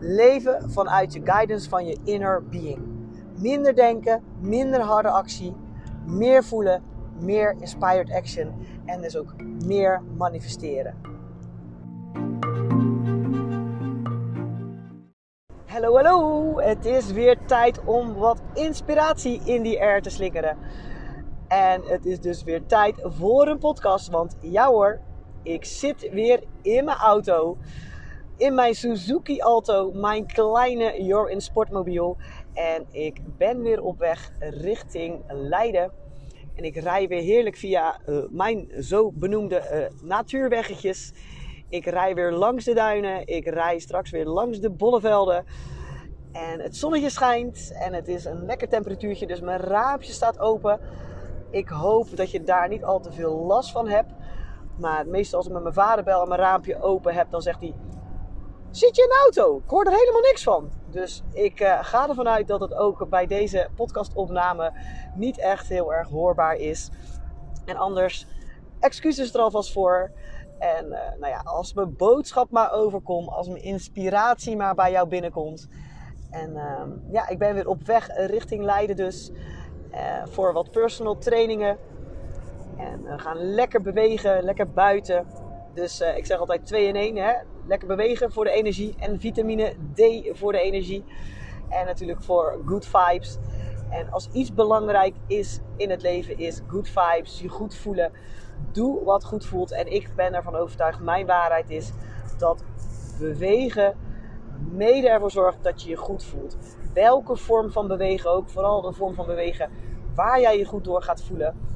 Leven 0.00 0.70
vanuit 0.70 1.12
je 1.12 1.20
guidance 1.24 1.68
van 1.68 1.86
je 1.86 1.98
inner 2.04 2.44
being. 2.44 2.78
Minder 3.36 3.74
denken, 3.74 4.22
minder 4.40 4.80
harde 4.80 5.08
actie, 5.08 5.56
meer 6.06 6.44
voelen, 6.44 6.82
meer 7.20 7.56
inspired 7.60 8.12
action 8.12 8.54
en 8.84 9.00
dus 9.00 9.16
ook 9.16 9.34
meer 9.64 10.02
manifesteren. 10.16 10.94
Hallo, 15.66 15.94
hallo! 15.94 16.58
Het 16.60 16.84
is 16.84 17.12
weer 17.12 17.38
tijd 17.46 17.84
om 17.84 18.14
wat 18.14 18.40
inspiratie 18.54 19.40
in 19.44 19.62
die 19.62 19.80
air 19.80 20.02
te 20.02 20.10
slingeren. 20.10 20.56
En 21.48 21.82
het 21.84 22.06
is 22.06 22.20
dus 22.20 22.42
weer 22.42 22.66
tijd 22.66 23.00
voor 23.02 23.48
een 23.48 23.58
podcast, 23.58 24.08
want 24.08 24.36
ja 24.40 24.66
hoor, 24.66 25.00
ik 25.42 25.64
zit 25.64 26.10
weer 26.12 26.42
in 26.62 26.84
mijn 26.84 26.96
auto. 26.96 27.56
In 28.38 28.54
mijn 28.54 28.74
Suzuki 28.74 29.40
Alto, 29.40 29.92
mijn 29.92 30.26
kleine 30.26 31.02
Your 31.02 31.30
in 31.30 31.40
Sportmobiel. 31.40 32.16
En 32.54 32.86
ik 32.90 33.20
ben 33.36 33.62
weer 33.62 33.82
op 33.82 33.98
weg 33.98 34.32
richting 34.38 35.22
Leiden. 35.28 35.92
En 36.54 36.64
ik 36.64 36.76
rij 36.76 37.08
weer 37.08 37.22
heerlijk 37.22 37.56
via 37.56 38.00
uh, 38.06 38.18
mijn 38.30 38.68
zo 38.80 39.12
benoemde 39.12 39.56
uh, 39.72 40.08
natuurweggetjes. 40.08 41.12
Ik 41.68 41.86
rij 41.86 42.14
weer 42.14 42.32
langs 42.32 42.64
de 42.64 42.74
duinen. 42.74 43.26
Ik 43.26 43.46
rij 43.46 43.78
straks 43.78 44.10
weer 44.10 44.26
langs 44.26 44.60
de 44.60 44.70
bollevelden. 44.70 45.44
En 46.32 46.60
het 46.60 46.76
zonnetje 46.76 47.10
schijnt 47.10 47.72
en 47.72 47.92
het 47.92 48.08
is 48.08 48.24
een 48.24 48.44
lekker 48.44 48.68
temperatuurtje. 48.68 49.26
Dus 49.26 49.40
mijn 49.40 49.60
raampje 49.60 50.12
staat 50.12 50.38
open. 50.38 50.80
Ik 51.50 51.68
hoop 51.68 52.16
dat 52.16 52.30
je 52.30 52.42
daar 52.44 52.68
niet 52.68 52.84
al 52.84 53.00
te 53.00 53.12
veel 53.12 53.34
last 53.34 53.70
van 53.70 53.88
hebt. 53.88 54.12
Maar 54.76 55.06
meestal 55.06 55.38
als 55.38 55.46
ik 55.46 55.52
met 55.52 55.62
mijn 55.62 55.74
vader 55.74 56.04
bel 56.04 56.22
en 56.22 56.28
mijn 56.28 56.40
raampje 56.40 56.82
open 56.82 57.14
heb, 57.14 57.30
dan 57.30 57.42
zegt 57.42 57.60
hij... 57.60 57.74
Zit 58.70 58.96
je 58.96 59.02
in 59.02 59.08
de 59.08 59.20
auto? 59.22 59.56
Ik 59.56 59.70
hoor 59.70 59.84
er 59.84 59.92
helemaal 59.92 60.20
niks 60.20 60.42
van. 60.42 60.70
Dus 60.90 61.22
ik 61.32 61.60
uh, 61.60 61.78
ga 61.82 62.08
ervan 62.08 62.28
uit 62.28 62.48
dat 62.48 62.60
het 62.60 62.74
ook 62.74 63.08
bij 63.08 63.26
deze 63.26 63.68
podcastopname 63.74 64.72
niet 65.14 65.38
echt 65.38 65.68
heel 65.68 65.94
erg 65.94 66.08
hoorbaar 66.08 66.56
is. 66.56 66.90
En 67.64 67.76
anders, 67.76 68.26
excuses 68.80 69.34
er 69.34 69.40
alvast 69.40 69.72
voor. 69.72 70.10
En 70.58 70.86
uh, 70.86 70.98
nou 71.20 71.32
ja, 71.32 71.40
als 71.44 71.72
mijn 71.72 71.96
boodschap 71.96 72.50
maar 72.50 72.72
overkomt, 72.72 73.28
als 73.28 73.48
mijn 73.48 73.62
inspiratie 73.62 74.56
maar 74.56 74.74
bij 74.74 74.90
jou 74.90 75.08
binnenkomt. 75.08 75.68
En 76.30 76.50
uh, 76.50 76.82
ja, 77.10 77.28
ik 77.28 77.38
ben 77.38 77.54
weer 77.54 77.68
op 77.68 77.86
weg 77.86 78.08
richting 78.16 78.64
Leiden 78.64 78.96
dus. 78.96 79.30
Uh, 79.92 80.26
voor 80.26 80.52
wat 80.52 80.70
personal 80.70 81.18
trainingen. 81.18 81.78
En 82.76 83.02
we 83.02 83.18
gaan 83.18 83.36
lekker 83.36 83.82
bewegen, 83.82 84.42
lekker 84.42 84.70
buiten. 84.70 85.26
Dus 85.78 86.00
ik 86.00 86.26
zeg 86.26 86.38
altijd 86.38 86.66
2 86.66 86.86
in 86.86 86.96
1. 86.96 87.16
Hè? 87.16 87.32
Lekker 87.66 87.88
bewegen 87.88 88.32
voor 88.32 88.44
de 88.44 88.50
energie. 88.50 88.94
En 88.98 89.20
vitamine 89.20 89.74
D 89.94 90.02
voor 90.38 90.52
de 90.52 90.60
energie. 90.60 91.04
En 91.68 91.86
natuurlijk 91.86 92.22
voor 92.22 92.62
good 92.66 92.86
vibes. 92.86 93.38
En 93.90 94.10
als 94.10 94.28
iets 94.32 94.54
belangrijk 94.54 95.14
is 95.26 95.60
in 95.76 95.90
het 95.90 96.02
leven, 96.02 96.38
is 96.38 96.60
good 96.66 96.88
vibes. 96.88 97.40
Je 97.40 97.48
goed 97.48 97.74
voelen. 97.74 98.12
Doe 98.72 99.04
wat 99.04 99.24
goed 99.24 99.46
voelt. 99.46 99.72
En 99.72 99.92
ik 99.92 100.10
ben 100.16 100.34
ervan 100.34 100.54
overtuigd, 100.56 101.00
mijn 101.00 101.26
waarheid 101.26 101.70
is 101.70 101.92
dat 102.38 102.64
bewegen 103.18 103.96
mede 104.70 105.08
ervoor 105.08 105.30
zorgt 105.30 105.62
dat 105.62 105.82
je 105.82 105.88
je 105.88 105.96
goed 105.96 106.24
voelt. 106.24 106.56
Welke 106.94 107.36
vorm 107.36 107.70
van 107.70 107.88
bewegen 107.88 108.30
ook, 108.30 108.48
vooral 108.48 108.80
de 108.80 108.92
vorm 108.92 109.14
van 109.14 109.26
bewegen 109.26 109.70
waar 110.14 110.40
jij 110.40 110.58
je 110.58 110.64
goed 110.64 110.84
door 110.84 111.02
gaat 111.02 111.22
voelen. 111.22 111.67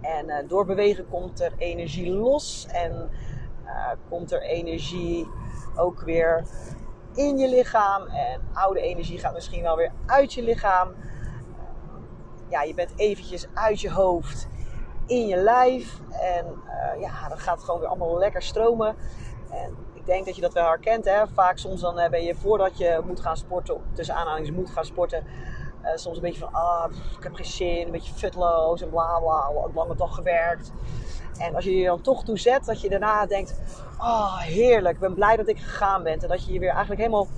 En 0.00 0.28
uh, 0.28 0.36
door 0.48 0.66
bewegen 0.66 1.08
komt 1.08 1.40
er 1.40 1.52
energie 1.58 2.10
los 2.10 2.66
en 2.72 3.10
uh, 3.64 3.88
komt 4.08 4.32
er 4.32 4.42
energie 4.42 5.28
ook 5.76 6.00
weer 6.00 6.44
in 7.14 7.38
je 7.38 7.48
lichaam. 7.48 8.06
En 8.06 8.40
oude 8.52 8.80
energie 8.80 9.18
gaat 9.18 9.34
misschien 9.34 9.62
wel 9.62 9.76
weer 9.76 9.92
uit 10.06 10.32
je 10.32 10.42
lichaam. 10.42 10.94
Ja, 12.48 12.62
je 12.62 12.74
bent 12.74 12.92
eventjes 12.96 13.46
uit 13.54 13.80
je 13.80 13.90
hoofd 13.90 14.48
in 15.06 15.26
je 15.26 15.36
lijf. 15.36 16.00
En 16.10 16.46
uh, 16.46 17.00
ja, 17.00 17.28
dan 17.28 17.38
gaat 17.38 17.62
gewoon 17.62 17.80
weer 17.80 17.88
allemaal 17.88 18.18
lekker 18.18 18.42
stromen. 18.42 18.96
En 19.50 19.76
ik 19.94 20.06
denk 20.06 20.26
dat 20.26 20.34
je 20.34 20.40
dat 20.40 20.52
wel 20.52 20.66
herkent. 20.66 21.04
Hè? 21.04 21.26
Vaak 21.28 21.58
soms 21.58 21.80
dan 21.80 21.94
ben 22.10 22.22
je 22.22 22.34
voordat 22.34 22.78
je 22.78 23.00
moet 23.06 23.20
gaan 23.20 23.36
sporten, 23.36 23.80
tussen 23.92 24.14
aanhalings 24.14 24.50
moet 24.50 24.70
gaan 24.70 24.84
sporten, 24.84 25.24
uh, 25.84 25.90
soms 25.94 26.16
een 26.16 26.22
beetje 26.22 26.40
van, 26.40 26.52
ah, 26.52 26.92
ik 27.16 27.22
heb 27.22 27.34
geen 27.34 27.44
zin, 27.44 27.86
een 27.86 27.90
beetje 27.90 28.12
futloos 28.12 28.82
en 28.82 28.90
bla 28.90 29.18
bla, 29.18 29.50
een 29.64 29.74
lange 29.74 29.96
dag 29.96 30.14
gewerkt. 30.14 30.72
En 31.38 31.54
als 31.54 31.64
je 31.64 31.76
je 31.76 31.86
dan 31.86 32.00
toch 32.00 32.24
toe 32.24 32.38
zet, 32.38 32.64
dat 32.64 32.80
je 32.80 32.88
daarna 32.88 33.26
denkt, 33.26 33.60
oh, 33.98 34.38
heerlijk, 34.38 34.94
ik 34.94 35.00
ben 35.00 35.14
blij 35.14 35.36
dat 35.36 35.48
ik 35.48 35.58
gegaan 35.58 36.02
ben. 36.02 36.18
En 36.18 36.28
dat 36.28 36.46
je 36.46 36.52
je 36.52 36.58
weer 36.58 36.70
eigenlijk 36.70 37.00
helemaal 37.00 37.28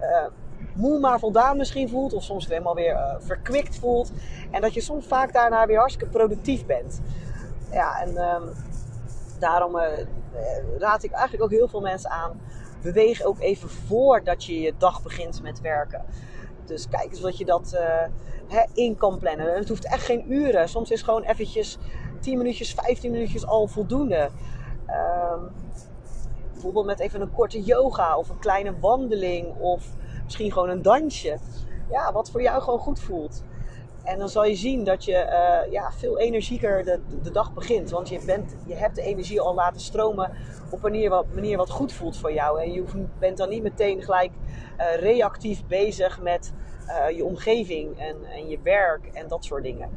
uh, 0.00 0.26
moe 0.74 0.98
maar 0.98 1.18
voldaan 1.18 1.56
misschien 1.56 1.88
voelt. 1.88 2.12
Of 2.12 2.22
soms 2.22 2.48
helemaal 2.48 2.74
weer 2.74 2.92
uh, 2.92 3.14
verkwikt 3.18 3.78
voelt. 3.78 4.12
En 4.50 4.60
dat 4.60 4.74
je 4.74 4.80
soms 4.80 5.06
vaak 5.06 5.32
daarna 5.32 5.66
weer 5.66 5.78
hartstikke 5.78 6.12
productief 6.12 6.66
bent. 6.66 7.00
Ja, 7.70 8.00
en 8.00 8.16
um, 8.16 8.52
daarom 9.38 9.76
raad 10.78 11.02
ik 11.02 11.10
eigenlijk 11.10 11.42
ook 11.42 11.58
heel 11.58 11.68
veel 11.68 11.80
mensen 11.80 12.10
aan. 12.10 12.40
Beweeg 12.82 13.22
ook 13.22 13.40
even 13.40 13.68
voordat 13.68 14.44
je 14.44 14.60
je 14.60 14.74
dag 14.78 15.02
begint 15.02 15.42
met 15.42 15.60
werken. 15.60 16.04
Dus 16.68 16.88
kijk 16.88 17.10
eens 17.10 17.20
wat 17.20 17.38
je 17.38 17.44
dat 17.44 17.72
uh, 17.74 17.80
hè, 18.48 18.62
in 18.74 18.96
kan 18.96 19.18
plannen. 19.18 19.52
En 19.52 19.58
het 19.58 19.68
hoeft 19.68 19.86
echt 19.86 20.04
geen 20.04 20.32
uren. 20.32 20.68
Soms 20.68 20.90
is 20.90 21.02
gewoon 21.02 21.22
eventjes 21.22 21.78
10 22.20 22.38
minuutjes, 22.38 22.72
15 22.72 23.10
minuutjes 23.10 23.46
al 23.46 23.66
voldoende. 23.66 24.30
Um, 24.88 25.50
bijvoorbeeld 26.52 26.86
met 26.86 27.00
even 27.00 27.20
een 27.20 27.32
korte 27.32 27.62
yoga 27.62 28.16
of 28.16 28.28
een 28.28 28.38
kleine 28.38 28.78
wandeling 28.80 29.54
of 29.58 29.86
misschien 30.24 30.52
gewoon 30.52 30.68
een 30.68 30.82
dansje. 30.82 31.38
Ja, 31.90 32.12
wat 32.12 32.30
voor 32.30 32.42
jou 32.42 32.62
gewoon 32.62 32.78
goed 32.78 33.00
voelt. 33.00 33.42
En 34.06 34.18
dan 34.18 34.28
zal 34.28 34.44
je 34.44 34.54
zien 34.54 34.84
dat 34.84 35.04
je 35.04 35.12
uh, 35.12 35.72
ja, 35.72 35.92
veel 35.92 36.18
energieker 36.18 36.84
de, 36.84 37.00
de, 37.22 37.30
dag 37.30 37.52
begint. 37.52 37.90
Want 37.90 38.08
je, 38.08 38.20
bent, 38.26 38.56
je 38.66 38.74
hebt 38.74 38.94
de 38.94 39.02
energie 39.02 39.40
al 39.40 39.54
laten 39.54 39.80
stromen 39.80 40.30
op 40.70 40.84
een 40.84 40.90
manier 40.90 41.10
wat, 41.10 41.26
manier 41.34 41.56
wat 41.56 41.70
goed 41.70 41.92
voelt 41.92 42.16
voor 42.16 42.32
jou. 42.32 42.60
En 42.60 42.72
je 42.72 42.84
bent 43.18 43.36
dan 43.36 43.48
niet 43.48 43.62
meteen 43.62 44.02
gelijk 44.02 44.30
uh, 44.78 44.94
reactief 44.94 45.66
bezig 45.66 46.20
met 46.20 46.52
uh, 46.86 47.16
je 47.16 47.24
omgeving 47.24 47.98
en, 47.98 48.16
en 48.24 48.48
je 48.48 48.58
werk 48.62 49.06
en 49.12 49.28
dat 49.28 49.44
soort 49.44 49.62
dingen. 49.62 49.90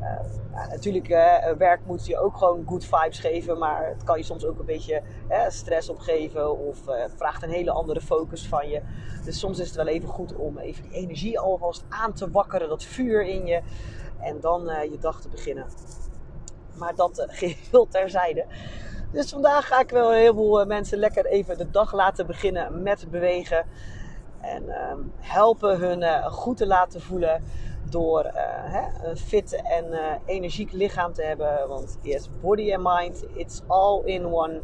Uh, 0.00 0.04
ja, 0.52 0.66
natuurlijk, 0.68 1.08
uh, 1.08 1.52
werk 1.58 1.80
moet 1.86 2.06
je 2.06 2.18
ook 2.18 2.36
gewoon 2.36 2.64
good 2.66 2.84
vibes 2.84 3.18
geven, 3.18 3.58
maar 3.58 3.88
het 3.88 4.04
kan 4.04 4.18
je 4.18 4.24
soms 4.24 4.44
ook 4.44 4.58
een 4.58 4.64
beetje 4.64 5.02
stress 5.48 5.88
opgeven 5.88 6.58
of 6.58 6.86
het 6.86 7.12
vraagt 7.16 7.42
een 7.42 7.50
hele 7.50 7.70
andere 7.70 8.00
focus 8.00 8.46
van 8.46 8.68
je. 8.68 8.82
Dus 9.24 9.38
soms 9.38 9.58
is 9.58 9.66
het 9.66 9.76
wel 9.76 9.86
even 9.86 10.08
goed 10.08 10.34
om 10.36 10.58
even 10.58 10.82
die 10.82 10.92
energie 10.92 11.38
alvast 11.38 11.84
aan 11.88 12.12
te 12.12 12.30
wakkeren, 12.30 12.68
dat 12.68 12.84
vuur 12.84 13.22
in 13.22 13.46
je, 13.46 13.60
en 14.20 14.40
dan 14.40 14.62
je 14.64 14.98
dag 15.00 15.20
te 15.20 15.28
beginnen. 15.28 15.66
Maar 16.74 16.94
dat 16.94 17.24
geheel 17.28 17.86
terzijde. 17.88 18.46
Dus 19.12 19.30
vandaag 19.30 19.66
ga 19.66 19.80
ik 19.80 19.90
wel 19.90 20.12
heel 20.12 20.34
veel 20.34 20.66
mensen 20.66 20.98
lekker 20.98 21.26
even 21.26 21.58
de 21.58 21.70
dag 21.70 21.92
laten 21.92 22.26
beginnen 22.26 22.82
met 22.82 23.10
bewegen. 23.10 23.66
En 24.40 24.68
ehm, 24.68 24.98
helpen 25.20 25.78
hun 25.78 26.30
goed 26.32 26.56
te 26.56 26.66
laten 26.66 27.00
voelen 27.00 27.42
door 27.90 28.24
uh, 28.24 28.32
hè, 28.72 29.08
een 29.08 29.16
fit 29.16 29.62
en 29.62 29.84
uh, 29.86 30.12
energiek 30.24 30.72
lichaam 30.72 31.12
te 31.12 31.22
hebben. 31.22 31.68
Want 31.68 31.98
yes, 32.02 32.28
body 32.40 32.74
and 32.74 32.82
mind, 32.82 33.24
it's 33.34 33.62
all 33.66 34.02
in 34.04 34.26
one. 34.32 34.60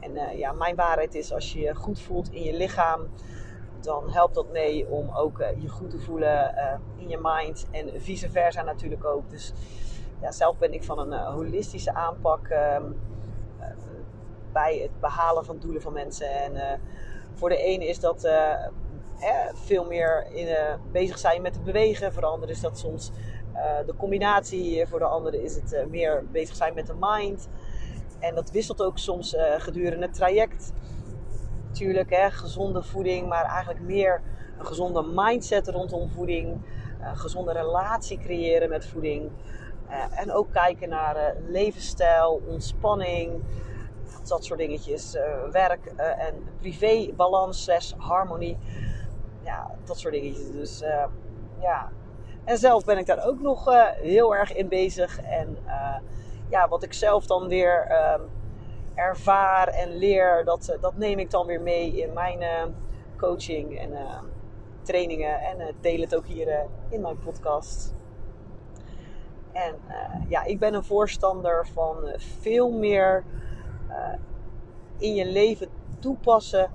En 0.00 0.10
uh, 0.10 0.38
ja, 0.38 0.52
mijn 0.52 0.76
waarheid 0.76 1.14
is, 1.14 1.32
als 1.32 1.52
je 1.52 1.60
je 1.60 1.74
goed 1.74 2.00
voelt 2.00 2.32
in 2.32 2.42
je 2.42 2.56
lichaam, 2.56 3.08
dan 3.80 4.10
helpt 4.10 4.34
dat 4.34 4.52
mee 4.52 4.88
om 4.88 5.10
ook 5.14 5.38
je 5.60 5.68
goed 5.68 5.90
te 5.90 5.98
voelen 5.98 6.54
in 6.96 7.08
je 7.08 7.18
mind. 7.22 7.66
En 7.70 8.00
vice 8.00 8.30
versa 8.30 8.62
natuurlijk 8.62 9.04
ook. 9.04 9.30
Dus 9.30 9.52
ja, 10.20 10.30
zelf 10.30 10.58
ben 10.58 10.72
ik 10.72 10.84
van 10.84 10.98
een 10.98 11.18
holistische 11.18 11.94
aanpak 11.94 12.48
um, 12.50 13.00
bij 14.52 14.78
het 14.78 15.00
behalen 15.00 15.44
van 15.44 15.58
doelen 15.58 15.82
van 15.82 15.92
mensen. 15.92 16.30
En 16.30 16.80
voor 17.34 17.48
de 17.48 17.56
ene 17.56 17.86
is 17.86 18.00
dat 18.00 18.28
veel 19.54 19.84
meer 19.84 20.26
in, 20.30 20.46
uh, 20.46 20.74
bezig 20.92 21.18
zijn 21.18 21.42
met 21.42 21.54
het 21.54 21.64
bewegen. 21.64 22.12
Voor 22.12 22.22
de 22.22 22.28
andere 22.28 22.52
is 22.52 22.60
dat 22.60 22.78
soms 22.78 23.10
uh, 23.54 23.86
de 23.86 23.94
combinatie. 23.96 24.86
Voor 24.86 24.98
de 24.98 25.04
andere 25.04 25.42
is 25.42 25.54
het 25.54 25.72
uh, 25.72 25.84
meer 25.84 26.24
bezig 26.30 26.56
zijn 26.56 26.74
met 26.74 26.86
de 26.86 26.94
mind. 27.00 27.48
En 28.18 28.34
dat 28.34 28.50
wisselt 28.50 28.82
ook 28.82 28.98
soms 28.98 29.36
gedurende 29.58 30.06
het 30.06 30.14
traject. 30.14 30.72
Natuurlijk, 31.66 32.10
hè, 32.10 32.30
gezonde 32.30 32.82
voeding, 32.82 33.28
maar 33.28 33.44
eigenlijk 33.44 33.80
meer 33.80 34.22
een 34.58 34.66
gezonde 34.66 35.02
mindset 35.14 35.68
rondom 35.68 36.10
voeding, 36.10 36.60
een 37.00 37.16
gezonde 37.16 37.52
relatie 37.52 38.18
creëren 38.18 38.68
met 38.68 38.86
voeding. 38.86 39.30
Uh, 39.92 40.20
en 40.20 40.32
ook 40.32 40.52
kijken 40.52 40.88
naar 40.88 41.16
uh, 41.16 41.22
levensstijl, 41.48 42.42
ontspanning, 42.46 43.42
dat 44.28 44.44
soort 44.44 44.58
dingetjes. 44.58 45.14
Uh, 45.14 45.22
werk 45.50 45.86
en 45.96 46.34
privé 46.60 47.12
balans, 47.16 47.62
slash 47.62 47.92
harmonie. 47.96 48.58
Ja, 49.42 49.70
dat 49.84 49.98
soort 49.98 50.14
dingetjes. 50.14 50.50
Dus 50.50 50.82
ja. 51.60 51.90
En 52.44 52.58
zelf 52.58 52.84
ben 52.84 52.98
ik 52.98 53.06
daar 53.06 53.26
ook 53.26 53.40
nog 53.40 53.64
heel 54.00 54.34
erg 54.36 54.52
in 54.52 54.68
bezig. 54.68 55.20
En 55.20 55.58
ja, 56.48 56.68
wat 56.68 56.82
ik 56.82 56.92
zelf 56.92 57.26
dan 57.26 57.48
weer 57.48 57.86
ehm, 57.86 58.20
ervaar 58.94 59.68
en 59.68 59.96
leer, 59.96 60.44
dat, 60.44 60.76
dat 60.80 60.96
neem 60.96 61.18
ik 61.18 61.30
dan 61.30 61.46
weer 61.46 61.60
mee 61.60 62.02
in 62.02 62.12
mijn 62.12 62.74
coaching 63.16 63.78
en 63.78 63.90
trainingen. 64.82 65.40
En 65.40 65.74
deel 65.80 66.00
het 66.00 66.16
ook 66.16 66.26
hier 66.26 66.66
in 66.88 67.00
mijn 67.00 67.18
podcast. 67.18 67.94
En 69.52 69.74
ja, 70.28 70.44
ik 70.44 70.58
ben 70.58 70.74
een 70.74 70.84
voorstander 70.84 71.66
van 71.66 71.96
veel 72.16 72.70
meer 72.70 73.24
in 75.02 75.14
je 75.14 75.26
leven 75.26 75.68
toepassen. 75.98 76.70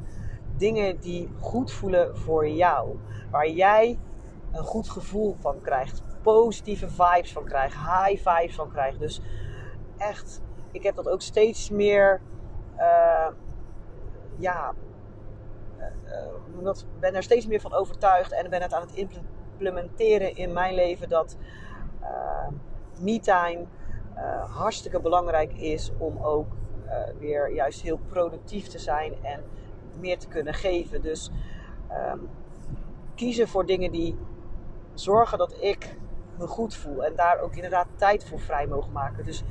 Dingen 0.57 0.99
die 0.99 1.29
goed 1.39 1.71
voelen 1.71 2.17
voor 2.17 2.49
jou. 2.49 2.97
Waar 3.31 3.49
jij 3.49 3.99
een 4.51 4.63
goed 4.63 4.89
gevoel 4.89 5.35
van 5.39 5.61
krijgt. 5.61 6.03
Positieve 6.21 6.89
vibes 6.89 7.31
van 7.31 7.45
krijgt. 7.45 7.75
High 7.75 8.29
vibes 8.29 8.55
van 8.55 8.71
krijgt. 8.71 8.99
Dus 8.99 9.21
echt, 9.97 10.41
ik 10.71 10.83
heb 10.83 10.95
dat 10.95 11.09
ook 11.09 11.21
steeds 11.21 11.69
meer. 11.69 12.21
ja, 14.37 14.73
ik 16.59 16.85
ben 16.99 17.15
er 17.15 17.23
steeds 17.23 17.47
meer 17.47 17.61
van 17.61 17.73
overtuigd. 17.73 18.31
En 18.31 18.49
ben 18.49 18.61
het 18.61 18.73
aan 18.73 18.81
het 18.81 19.09
implementeren 19.57 20.35
in 20.35 20.53
mijn 20.53 20.73
leven. 20.73 21.09
Dat 21.09 21.37
uh, 22.01 22.47
me-time 22.99 23.65
uh, 24.15 24.55
hartstikke 24.55 24.99
belangrijk 24.99 25.53
is 25.53 25.91
om 25.97 26.17
ook 26.17 26.47
uh, 26.85 26.93
weer 27.19 27.53
juist 27.53 27.81
heel 27.81 27.99
productief 28.07 28.67
te 28.67 28.79
zijn 28.79 29.13
en 29.23 29.43
meer 29.99 30.17
te 30.17 30.27
kunnen 30.27 30.53
geven. 30.53 31.01
Dus 31.01 31.31
um, 32.11 32.29
kiezen 33.15 33.47
voor 33.47 33.65
dingen 33.65 33.91
die 33.91 34.17
zorgen 34.93 35.37
dat 35.37 35.55
ik 35.59 35.97
me 36.37 36.47
goed 36.47 36.75
voel 36.75 37.05
en 37.05 37.15
daar 37.15 37.39
ook 37.39 37.55
inderdaad 37.55 37.87
tijd 37.95 38.25
voor 38.25 38.39
vrij 38.39 38.67
mogen 38.67 38.91
maken. 38.91 39.25
Dus 39.25 39.43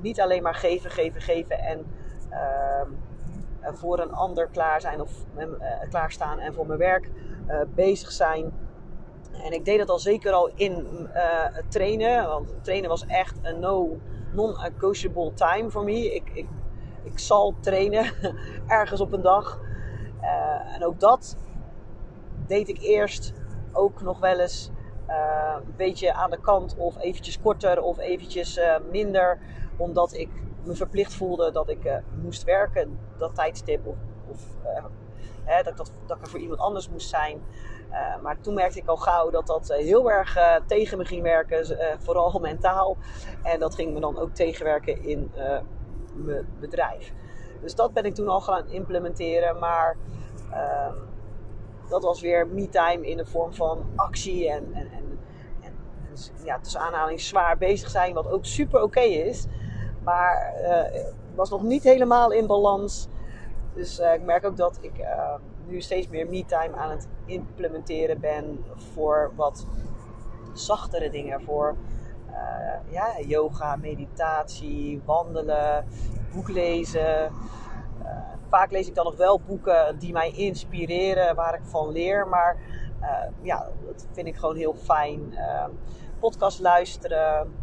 niet 0.00 0.20
alleen 0.20 0.42
maar 0.42 0.54
geven, 0.54 0.90
geven, 0.90 1.20
geven 1.20 1.58
en 1.58 1.86
uh, 2.30 3.72
voor 3.72 3.98
een 3.98 4.12
ander 4.12 4.48
klaar 4.48 4.80
zijn 4.80 5.00
of 5.00 5.12
uh, 5.38 5.44
klaarstaan 5.88 6.38
en 6.38 6.54
voor 6.54 6.66
mijn 6.66 6.78
werk 6.78 7.10
bezig 7.74 8.12
zijn 8.12 8.52
en 9.44 9.52
ik 9.52 9.64
deed 9.64 9.78
dat 9.78 9.88
al 9.88 9.98
zeker 9.98 10.32
al 10.32 10.50
in 10.54 10.86
trainen. 11.68 12.28
Want 12.28 12.54
trainen 12.62 12.88
was 12.88 13.06
echt 13.06 13.38
een 13.42 13.60
no, 13.60 13.98
non-negotiable 14.32 15.32
time 15.34 15.70
voor 15.70 15.84
me. 15.84 16.14
Ik, 16.14 16.30
ik, 16.32 16.46
ik 17.02 17.18
zal 17.18 17.54
trainen 17.60 18.12
ergens 18.66 19.00
op 19.00 19.12
een 19.12 19.22
dag. 19.22 19.60
Uh, 20.20 20.74
en 20.74 20.84
ook 20.84 21.00
dat 21.00 21.36
deed 22.46 22.68
ik 22.68 22.78
eerst 22.78 23.32
ook 23.72 24.02
nog 24.02 24.18
wel 24.18 24.40
eens 24.40 24.70
uh, 25.08 25.54
een 25.66 25.74
beetje 25.76 26.12
aan 26.12 26.30
de 26.30 26.40
kant. 26.40 26.76
Of 26.76 26.98
eventjes 26.98 27.40
korter 27.40 27.82
of 27.82 27.98
eventjes 27.98 28.60
minder. 28.90 29.38
Omdat 29.76 30.14
ik 30.14 30.28
me 30.64 30.74
verplicht 30.74 31.14
voelde 31.14 31.52
dat 31.52 31.68
ik 31.68 32.00
moest 32.22 32.44
werken. 32.44 32.98
Dat 33.18 33.34
tijdstip. 33.34 33.86
Of, 33.86 33.96
of 34.26 34.40
hè, 35.44 35.62
dat, 35.62 35.76
dat, 35.76 35.92
dat 36.06 36.16
ik 36.16 36.22
er 36.22 36.30
voor 36.30 36.40
iemand 36.40 36.60
anders 36.60 36.88
moest 36.88 37.08
zijn. 37.08 37.42
Maar 38.22 38.40
toen 38.40 38.54
merkte 38.54 38.78
ik 38.78 38.86
al 38.86 38.96
gauw 38.96 39.30
dat 39.30 39.46
dat 39.46 39.68
heel 39.68 40.10
erg 40.10 40.38
tegen 40.66 40.98
me 40.98 41.04
ging 41.04 41.22
werken, 41.22 41.78
vooral 42.00 42.38
mentaal. 42.38 42.96
En 43.42 43.58
dat 43.58 43.74
ging 43.74 43.92
me 43.92 44.00
dan 44.00 44.18
ook 44.18 44.34
tegenwerken 44.34 45.04
in 45.04 45.32
mijn 46.14 46.46
bedrijf. 46.60 47.12
Dus 47.60 47.74
dat 47.74 47.92
ben 47.92 48.04
ik 48.04 48.14
toen 48.14 48.28
al 48.28 48.40
gaan 48.40 48.68
implementeren. 48.68 49.58
Maar 49.58 49.96
ehm, 50.50 50.94
dat 51.88 52.02
was 52.02 52.20
weer 52.20 52.46
me-time 52.46 53.06
in 53.06 53.16
de 53.16 53.26
vorm 53.26 53.54
van 53.54 53.84
actie 53.96 54.50
en, 54.50 54.64
en, 54.72 54.90
en, 54.90 55.18
en 55.62 55.74
ja, 56.44 56.58
tussen 56.58 56.80
aanhaling 56.80 57.20
zwaar 57.20 57.58
bezig 57.58 57.90
zijn, 57.90 58.14
wat 58.14 58.30
ook 58.30 58.44
super 58.44 58.82
oké 58.82 59.00
is. 59.00 59.46
Maar 60.02 60.52
het 60.92 61.14
was 61.34 61.50
nog 61.50 61.62
niet 61.62 61.82
helemaal 61.82 62.32
in 62.32 62.46
balans. 62.46 63.08
Dus 63.74 63.98
ik 63.98 64.22
merk 64.22 64.44
ook 64.44 64.56
dat 64.56 64.78
ik 64.80 64.92
nu 65.66 65.80
steeds 65.80 66.08
meer 66.08 66.26
me-time 66.26 66.76
aan 66.76 66.90
het 66.90 67.08
implementeren 67.24 68.20
ben 68.20 68.64
voor 68.94 69.32
wat 69.34 69.66
zachtere 70.52 71.10
dingen. 71.10 71.42
Voor 71.42 71.74
uh, 71.74 71.95
ja, 72.88 73.20
yoga, 73.26 73.76
meditatie, 73.76 75.02
wandelen, 75.04 75.84
boek 76.34 76.48
lezen. 76.48 77.32
Uh, 78.02 78.18
vaak 78.48 78.70
lees 78.70 78.88
ik 78.88 78.94
dan 78.94 79.04
nog 79.04 79.16
wel 79.16 79.40
boeken 79.46 79.98
die 79.98 80.12
mij 80.12 80.30
inspireren, 80.30 81.34
waar 81.34 81.54
ik 81.54 81.64
van 81.64 81.92
leer. 81.92 82.28
Maar 82.28 82.56
uh, 83.00 83.08
ja, 83.42 83.68
dat 83.86 84.06
vind 84.12 84.26
ik 84.26 84.36
gewoon 84.36 84.56
heel 84.56 84.74
fijn. 84.74 85.34
podcast 86.18 86.60
luisteren, 86.60 87.54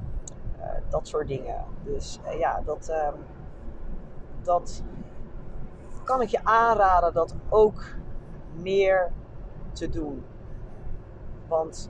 dat 0.90 1.08
soort 1.08 1.28
dingen. 1.28 1.64
Dus 1.84 2.20
ja, 2.38 2.62
dat, 2.66 2.94
dat 4.42 4.84
kan 6.04 6.22
ik 6.22 6.30
je 6.30 6.44
aanraden 6.44 7.14
dat 7.14 7.36
ook 7.50 7.84
meer 8.54 9.12
te 9.72 9.90
doen. 9.90 10.26
Want 11.48 11.90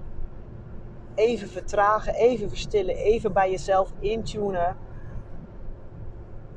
even 1.15 1.47
vertragen, 1.47 2.13
even 2.13 2.49
verstillen, 2.49 2.95
even 2.95 3.33
bij 3.33 3.51
jezelf 3.51 3.91
intunen. 3.99 4.77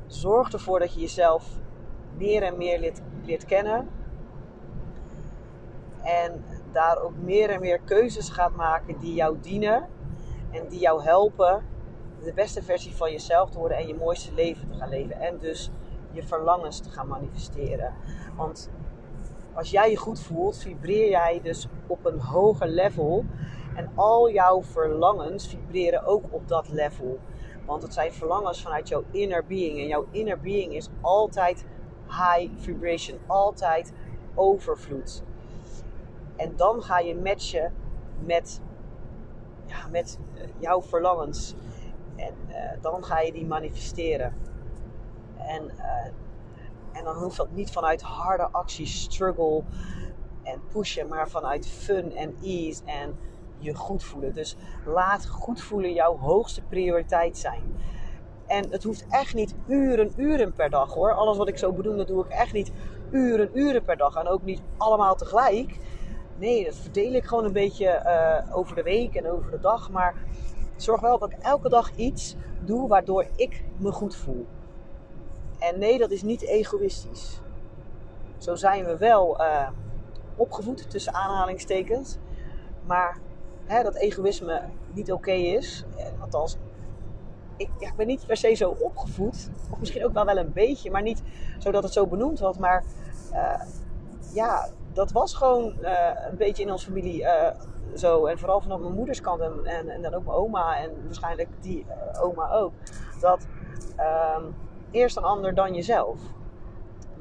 Zorg 0.05 0.53
ervoor 0.53 0.79
dat 0.79 0.93
je 0.93 0.99
jezelf 0.99 1.49
meer 2.17 2.43
en 2.43 2.57
meer 2.57 2.93
leert, 3.25 3.45
kennen. 3.45 3.89
En 6.03 6.43
daar 6.71 7.01
ook 7.01 7.17
meer 7.17 7.49
en 7.49 7.59
meer 7.59 7.79
keuzes 7.79 8.29
gaat 8.29 8.55
maken 8.55 8.99
die 8.99 9.13
jou 9.13 9.37
dienen. 9.41 9.87
En 10.51 10.67
die 10.67 10.79
jou 10.79 11.03
helpen 11.03 11.63
de 12.23 12.33
beste 12.33 12.63
versie 12.63 12.95
van 12.95 13.11
jezelf 13.11 13.49
te 13.49 13.59
worden 13.59 13.77
en 13.77 13.87
je 13.87 13.95
mooiste 13.95 14.33
leven 14.33 14.67
te 14.67 14.77
gaan 14.77 14.89
leven. 14.89 15.19
En 15.19 15.37
dus 15.39 15.71
je 16.11 16.23
verlangens 16.23 16.79
te 16.79 16.89
gaan 16.89 17.07
manifesteren. 17.07 17.93
Want 18.35 18.69
als 19.53 19.71
jij 19.71 19.89
je 19.89 19.97
goed 19.97 20.19
voelt, 20.19 20.57
vibreer 20.57 21.09
jij 21.09 21.39
dus 21.43 21.67
op 21.87 22.05
een 22.05 22.19
hoger 22.19 22.67
level. 22.67 23.25
En 23.77 23.89
al 23.95 24.31
jouw 24.31 24.63
verlangens 24.63 25.47
vibreren 25.47 26.05
ook 26.05 26.23
op 26.29 26.47
dat 26.47 26.69
level. 26.69 27.19
Want 27.65 27.81
het 27.81 27.93
zijn 27.93 28.13
verlangens 28.13 28.61
vanuit 28.61 28.87
jouw 28.87 29.03
inner 29.11 29.45
being. 29.45 29.79
En 29.79 29.87
jouw 29.87 30.05
inner 30.11 30.39
being 30.39 30.73
is 30.73 30.89
altijd 31.01 31.65
high 32.07 32.51
vibration, 32.55 33.19
altijd 33.27 33.93
overvloed. 34.35 35.23
En 36.35 36.53
dan 36.55 36.83
ga 36.83 36.99
je 36.99 37.15
matchen 37.15 37.73
met, 38.25 38.61
ja, 39.65 39.87
met 39.91 40.19
eh, 40.35 40.47
jouw 40.57 40.81
verlangens. 40.81 41.55
En 42.15 42.33
uh, 42.49 42.55
dan 42.81 43.03
ga 43.03 43.19
je 43.19 43.31
die 43.31 43.45
manifesteren. 43.45 44.33
En, 45.37 45.63
uh, 45.63 46.05
en 46.91 47.03
dan 47.03 47.15
hoeft 47.15 47.37
dat 47.37 47.51
niet 47.51 47.71
vanuit 47.71 48.01
harde 48.01 48.47
actie, 48.51 48.85
struggle 48.85 49.63
en 50.43 50.61
pushen, 50.71 51.07
maar 51.07 51.29
vanuit 51.29 51.67
fun 51.67 52.15
en 52.15 52.35
ease 52.41 52.81
en 52.85 53.17
je 53.59 53.75
goed 53.75 54.03
voelen. 54.03 54.33
Dus 54.33 54.55
laat 54.85 55.27
goed 55.27 55.61
voelen 55.61 55.93
jouw 55.93 56.17
hoogste 56.17 56.61
prioriteit 56.61 57.37
zijn. 57.37 57.61
En 58.47 58.69
het 58.69 58.83
hoeft 58.83 59.05
echt 59.09 59.33
niet 59.33 59.55
uren, 59.67 60.11
uren 60.15 60.53
per 60.53 60.69
dag 60.69 60.93
hoor. 60.93 61.13
Alles 61.13 61.37
wat 61.37 61.47
ik 61.47 61.57
zo 61.57 61.71
bedoel, 61.71 61.97
dat 61.97 62.07
doe 62.07 62.25
ik 62.25 62.31
echt 62.31 62.53
niet 62.53 62.71
uren, 63.11 63.49
uren 63.53 63.83
per 63.83 63.97
dag. 63.97 64.15
En 64.15 64.27
ook 64.27 64.43
niet 64.43 64.61
allemaal 64.77 65.15
tegelijk. 65.15 65.77
Nee, 66.37 66.65
dat 66.65 66.75
verdeel 66.75 67.13
ik 67.13 67.25
gewoon 67.25 67.45
een 67.45 67.53
beetje 67.53 68.01
uh, 68.05 68.57
over 68.57 68.75
de 68.75 68.83
week 68.83 69.15
en 69.15 69.31
over 69.31 69.51
de 69.51 69.59
dag. 69.59 69.91
Maar 69.91 70.15
zorg 70.75 71.01
wel 71.01 71.19
dat 71.19 71.31
ik 71.31 71.37
elke 71.41 71.69
dag 71.69 71.95
iets 71.95 72.35
doe 72.59 72.87
waardoor 72.87 73.27
ik 73.35 73.63
me 73.77 73.91
goed 73.91 74.15
voel. 74.15 74.45
En 75.59 75.79
nee, 75.79 75.97
dat 75.97 76.11
is 76.11 76.21
niet 76.21 76.41
egoïstisch. 76.41 77.39
Zo 78.37 78.55
zijn 78.55 78.85
we 78.85 78.97
wel 78.97 79.41
uh, 79.41 79.69
opgevoed 80.35 80.89
tussen 80.89 81.13
aanhalingstekens. 81.13 82.17
Maar 82.85 83.19
dat 83.67 83.95
egoïsme 83.95 84.61
niet 84.93 85.11
oké 85.11 85.31
is. 85.31 85.85
Althans, 86.19 86.57
ik, 87.57 87.69
ja, 87.79 87.87
ik, 87.87 87.95
ben 87.95 88.07
niet 88.07 88.25
per 88.25 88.37
se 88.37 88.53
zo 88.53 88.75
opgevoed. 88.79 89.49
Of 89.71 89.79
misschien 89.79 90.05
ook 90.05 90.13
wel 90.13 90.25
wel 90.25 90.37
een 90.37 90.53
beetje. 90.53 90.91
Maar 90.91 91.01
niet 91.01 91.23
zodat 91.57 91.83
het 91.83 91.93
zo 91.93 92.07
benoemd 92.07 92.39
was. 92.39 92.57
Maar 92.57 92.83
uh, 93.33 93.61
ja, 94.33 94.69
dat 94.93 95.11
was 95.11 95.33
gewoon 95.33 95.73
uh, 95.81 96.09
een 96.29 96.37
beetje 96.37 96.63
in 96.63 96.71
onze 96.71 96.85
familie 96.85 97.25
zo. 97.95 98.25
En 98.25 98.39
vooral 98.39 98.61
vanaf 98.61 98.79
mijn 98.79 98.93
moeders 98.93 99.21
kant. 99.21 99.41
En, 99.41 99.65
en, 99.65 99.89
en, 99.89 100.01
dan 100.01 100.13
ook 100.13 100.25
mijn 100.25 100.37
oma. 100.37 100.77
En 100.77 100.91
waarschijnlijk 101.05 101.49
die 101.61 101.85
oma 102.21 102.51
ook. 102.51 102.73
Dat... 103.19 103.47
Ehm, 103.95 104.43
eerst 104.91 105.17
een 105.17 105.23
ander 105.23 105.53
dan 105.53 105.73
jezelf. 105.73 106.19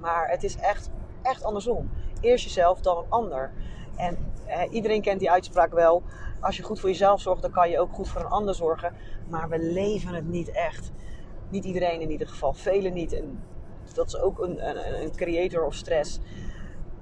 Maar 0.00 0.28
het 0.28 0.44
is 0.44 0.56
echt, 0.56 0.90
echt 1.22 1.44
andersom. 1.44 1.90
Eerst 2.20 2.44
jezelf, 2.44 2.80
dan 2.80 2.96
een 2.96 3.10
ander. 3.10 3.52
En 3.96 4.32
iedereen 4.70 5.02
kent 5.02 5.20
die 5.20 5.30
uitspraak 5.30 5.72
wel. 5.72 6.02
Als 6.40 6.56
je 6.56 6.62
goed 6.62 6.80
voor 6.80 6.88
jezelf 6.88 7.20
zorgt, 7.20 7.42
dan 7.42 7.50
kan 7.50 7.70
je 7.70 7.80
ook 7.80 7.92
goed 7.92 8.08
voor 8.08 8.20
een 8.20 8.26
ander 8.26 8.54
zorgen. 8.54 8.94
Maar 9.28 9.48
we 9.48 9.58
leven 9.58 10.14
het 10.14 10.28
niet 10.28 10.50
echt. 10.50 10.92
Niet 11.48 11.64
iedereen 11.64 12.00
in 12.00 12.10
ieder 12.10 12.28
geval. 12.28 12.52
Velen 12.52 12.92
niet. 12.92 13.12
En 13.12 13.42
dat 13.94 14.06
is 14.06 14.20
ook 14.20 14.38
een, 14.38 14.68
een, 14.68 15.02
een 15.02 15.16
creator 15.16 15.64
of 15.64 15.74
stress. 15.74 16.20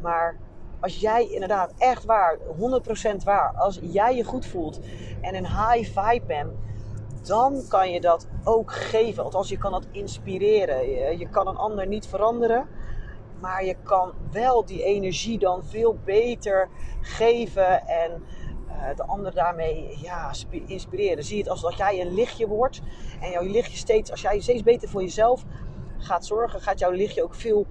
Maar 0.01 0.37
als 0.81 0.97
jij 0.97 1.29
inderdaad 1.31 1.73
echt 1.79 2.05
waar, 2.05 2.39
100% 2.39 3.25
waar, 3.25 3.53
als 3.57 3.79
jij 3.83 4.17
je 4.17 4.25
goed 4.25 4.47
voelt 4.47 4.81
en 5.21 5.35
een 5.35 5.47
high 5.47 6.01
vibe 6.01 6.27
bent, 6.27 6.53
dan 7.23 7.63
kan 7.69 7.91
je 7.91 8.01
dat 8.01 8.29
ook 8.45 8.73
geven. 8.73 9.25
Althans, 9.25 9.49
je 9.49 9.59
kan 9.59 9.73
dat 9.73 9.87
inspireren. 9.91 11.19
Je 11.19 11.29
kan 11.29 11.49
een 11.49 11.57
ander 11.57 11.87
niet 11.87 12.07
veranderen, 12.07 12.69
maar 13.45 13.65
je 13.65 13.77
kan 13.83 14.13
wel 14.31 14.65
die 14.65 14.83
energie 14.83 15.39
dan 15.39 15.65
veel 15.65 15.99
beter 16.05 16.69
geven 17.01 17.87
en 17.87 18.23
uh, 18.69 18.97
de 18.97 19.05
ander 19.05 19.35
daarmee 19.35 19.99
ja, 20.03 20.31
inspireren. 20.67 21.25
Zie 21.25 21.39
het 21.39 21.49
als 21.49 21.61
dat 21.61 21.77
jij 21.77 22.01
een 22.01 22.15
lichtje 22.15 22.47
wordt 22.47 22.81
en 23.21 23.31
jouw 23.31 23.43
lichtje 23.43 23.77
steeds, 23.77 24.11
als 24.11 24.21
jij 24.21 24.41
steeds 24.41 24.63
beter 24.63 24.89
voor 24.89 25.03
jezelf 25.03 25.45
gaat 25.99 26.27
zorgen, 26.27 26.61
gaat 26.61 26.79
jouw 26.79 26.91
lichtje 26.91 27.23
ook 27.23 27.35
veel 27.35 27.67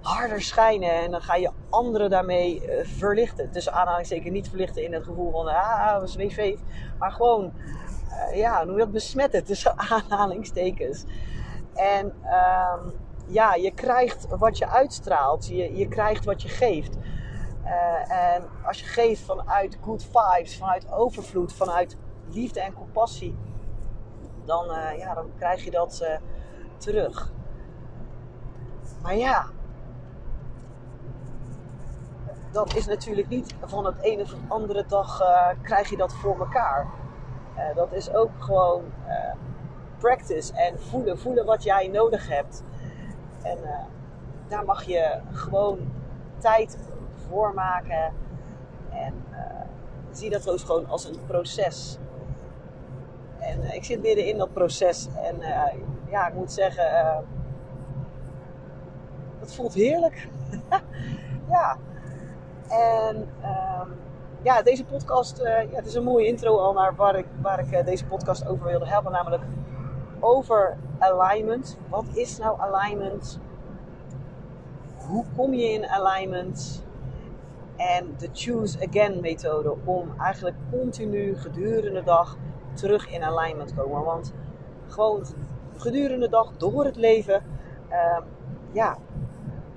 harder 0.00 0.42
schijnen. 0.42 0.90
En 0.90 1.10
dan 1.10 1.22
ga 1.22 1.34
je 1.34 1.50
anderen 1.70 2.10
daarmee 2.10 2.62
uh, 2.64 2.84
verlichten. 2.84 3.52
Dus 3.52 3.70
aanhalingstekens 3.70 4.30
niet 4.30 4.48
verlichten 4.48 4.82
in 4.82 4.92
het 4.92 5.04
gevoel 5.04 5.30
van, 5.30 5.46
ah, 5.46 6.04
zweef, 6.04 6.32
zweef. 6.32 6.60
Maar 6.98 7.12
gewoon, 7.12 7.52
uh, 8.08 8.36
ja, 8.36 8.64
noem 8.64 8.74
je 8.74 8.80
dat 8.80 8.92
besmetten 8.92 9.44
tussen 9.44 9.78
aanhalingstekens. 9.90 11.04
En 11.74 12.12
uh, 12.24 12.74
ja, 13.30 13.54
je 13.54 13.70
krijgt 13.70 14.26
wat 14.28 14.58
je 14.58 14.68
uitstraalt. 14.68 15.46
Je, 15.46 15.76
je 15.76 15.88
krijgt 15.88 16.24
wat 16.24 16.42
je 16.42 16.48
geeft. 16.48 16.96
Uh, 17.64 18.32
en 18.34 18.48
als 18.66 18.80
je 18.80 18.86
geeft 18.86 19.22
vanuit 19.22 19.78
good 19.80 20.04
vibes, 20.04 20.58
vanuit 20.58 20.92
overvloed, 20.92 21.52
vanuit 21.52 21.96
liefde 22.30 22.60
en 22.60 22.72
compassie, 22.72 23.38
dan, 24.44 24.66
ja, 24.98 25.14
dan 25.14 25.30
krijg 25.36 25.64
je 25.64 25.70
dat 25.70 26.18
terug. 26.76 27.32
Maar 29.02 29.16
ja, 29.16 29.46
dat 32.52 32.74
is 32.74 32.86
natuurlijk 32.86 33.28
niet 33.28 33.54
van 33.64 33.84
het 33.84 34.00
ene 34.00 34.22
of 34.22 34.34
andere 34.48 34.84
dag 34.86 35.22
krijg 35.62 35.90
je 35.90 35.96
dat 35.96 36.14
voor 36.14 36.38
elkaar. 36.38 36.86
Dat 37.74 37.92
is 37.92 38.14
ook 38.14 38.30
gewoon 38.38 38.82
practice 39.98 40.52
en 40.52 40.80
voelen. 40.80 41.18
Voelen 41.18 41.44
wat 41.44 41.62
jij 41.62 41.88
nodig 41.88 42.28
hebt. 42.28 42.64
En 43.42 43.58
daar 44.48 44.64
mag 44.64 44.84
je 44.84 45.20
gewoon 45.32 45.78
tijd 46.38 46.78
voor 47.28 47.54
maken. 47.54 48.12
En 48.90 49.14
zie 50.10 50.30
dat 50.30 50.50
ook 50.50 50.58
gewoon 50.58 50.86
als 50.86 51.04
een 51.04 51.18
proces. 51.26 51.98
En 53.38 53.74
ik 53.74 53.84
zit 53.84 54.02
midden 54.02 54.26
in 54.26 54.38
dat 54.38 54.52
proces. 54.52 55.08
En 55.22 55.36
ja, 56.10 56.28
ik 56.28 56.34
moet 56.34 56.52
zeggen, 56.52 57.24
het 59.40 59.54
voelt 59.54 59.74
heerlijk. 59.74 60.28
ja, 61.50 61.76
en 62.68 63.16
um, 63.16 63.98
ja, 64.42 64.62
deze 64.62 64.84
podcast, 64.84 65.38
ja, 65.38 65.66
het 65.76 65.86
is 65.86 65.94
een 65.94 66.02
mooie 66.02 66.26
intro 66.26 66.58
al 66.58 66.72
naar 66.72 66.94
waar 66.94 67.16
ik, 67.16 67.26
waar 67.40 67.58
ik 67.58 67.84
deze 67.84 68.04
podcast 68.04 68.46
over 68.46 68.66
wilde 68.66 68.88
helpen. 68.88 69.12
Namelijk 69.12 69.42
over 70.20 70.76
alignment. 71.00 71.78
Wat 71.88 72.04
is 72.12 72.38
nou 72.38 72.60
alignment? 72.60 73.40
Hoe 74.96 75.24
kom 75.36 75.54
je 75.54 75.72
in 75.72 75.86
alignment? 75.88 76.84
En 77.76 78.14
de 78.18 78.28
choose 78.32 78.88
again 78.88 79.20
methode 79.20 79.76
om 79.84 80.14
eigenlijk 80.18 80.56
continu 80.70 81.36
gedurende 81.36 81.98
de 81.98 82.04
dag 82.04 82.36
terug 82.72 83.08
in 83.08 83.22
alignment 83.22 83.68
te 83.68 83.74
komen. 83.74 84.04
Want 84.04 84.32
gewoon 84.86 85.24
gedurende 85.76 86.24
de 86.24 86.30
dag 86.30 86.52
door 86.56 86.84
het 86.84 86.96
leven, 86.96 87.42
uh, 87.90 88.20
ja, 88.72 88.96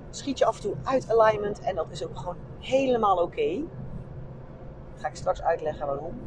schiet 0.10 0.38
je 0.38 0.46
af 0.46 0.56
en 0.56 0.62
toe 0.62 0.76
uit 0.84 1.12
alignment. 1.12 1.60
En 1.60 1.76
dat 1.76 1.88
is 1.90 2.06
ook 2.06 2.18
gewoon 2.18 2.38
helemaal 2.60 3.18
oké. 3.18 3.62
Ga 4.96 5.08
ik 5.08 5.16
straks 5.16 5.42
uitleggen 5.42 5.88
waarom. 5.88 6.22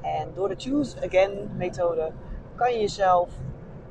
En 0.00 0.30
door 0.34 0.48
de 0.48 0.54
Choose 0.56 1.06
Again 1.06 1.50
methode 1.56 2.12
kan 2.54 2.72
je 2.72 2.78
jezelf 2.78 3.30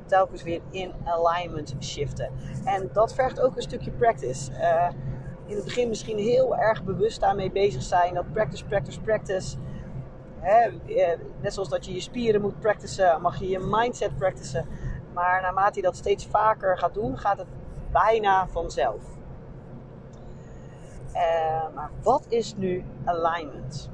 telkens 0.08 0.42
weer 0.42 0.60
in 0.70 0.92
alignment 1.04 1.74
shiften. 1.80 2.30
En 2.64 2.90
dat 2.92 3.14
vergt 3.14 3.40
ook 3.40 3.56
een 3.56 3.62
stukje 3.62 3.90
practice. 3.90 4.50
Uh, 4.52 4.88
in 5.46 5.56
het 5.56 5.64
begin 5.64 5.88
misschien 5.88 6.18
heel 6.18 6.56
erg 6.56 6.84
bewust 6.84 7.20
daarmee 7.20 7.50
bezig 7.50 7.82
zijn. 7.82 8.14
Dat 8.14 8.32
practice, 8.32 8.64
practice, 8.64 9.00
practice. 9.00 9.56
Hè, 10.38 10.68
eh, 10.68 11.18
net 11.40 11.54
zoals 11.54 11.68
dat 11.68 11.86
je 11.86 11.94
je 11.94 12.00
spieren 12.00 12.40
moet 12.40 12.60
practicen, 12.60 13.22
mag 13.22 13.38
je 13.38 13.48
je 13.48 13.58
mindset 13.58 14.16
practicen. 14.16 14.66
Maar 15.12 15.42
naarmate 15.42 15.78
je 15.78 15.82
dat 15.82 15.96
steeds 15.96 16.26
vaker 16.26 16.78
gaat 16.78 16.94
doen, 16.94 17.18
gaat 17.18 17.38
het 17.38 17.46
bijna 17.92 18.48
vanzelf. 18.48 19.02
Uh, 21.14 21.74
maar 21.74 21.90
wat 22.02 22.26
is 22.28 22.56
nu 22.56 22.84
alignment? 23.04 23.90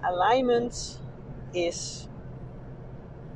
Alignment 0.00 1.02
is 1.50 2.08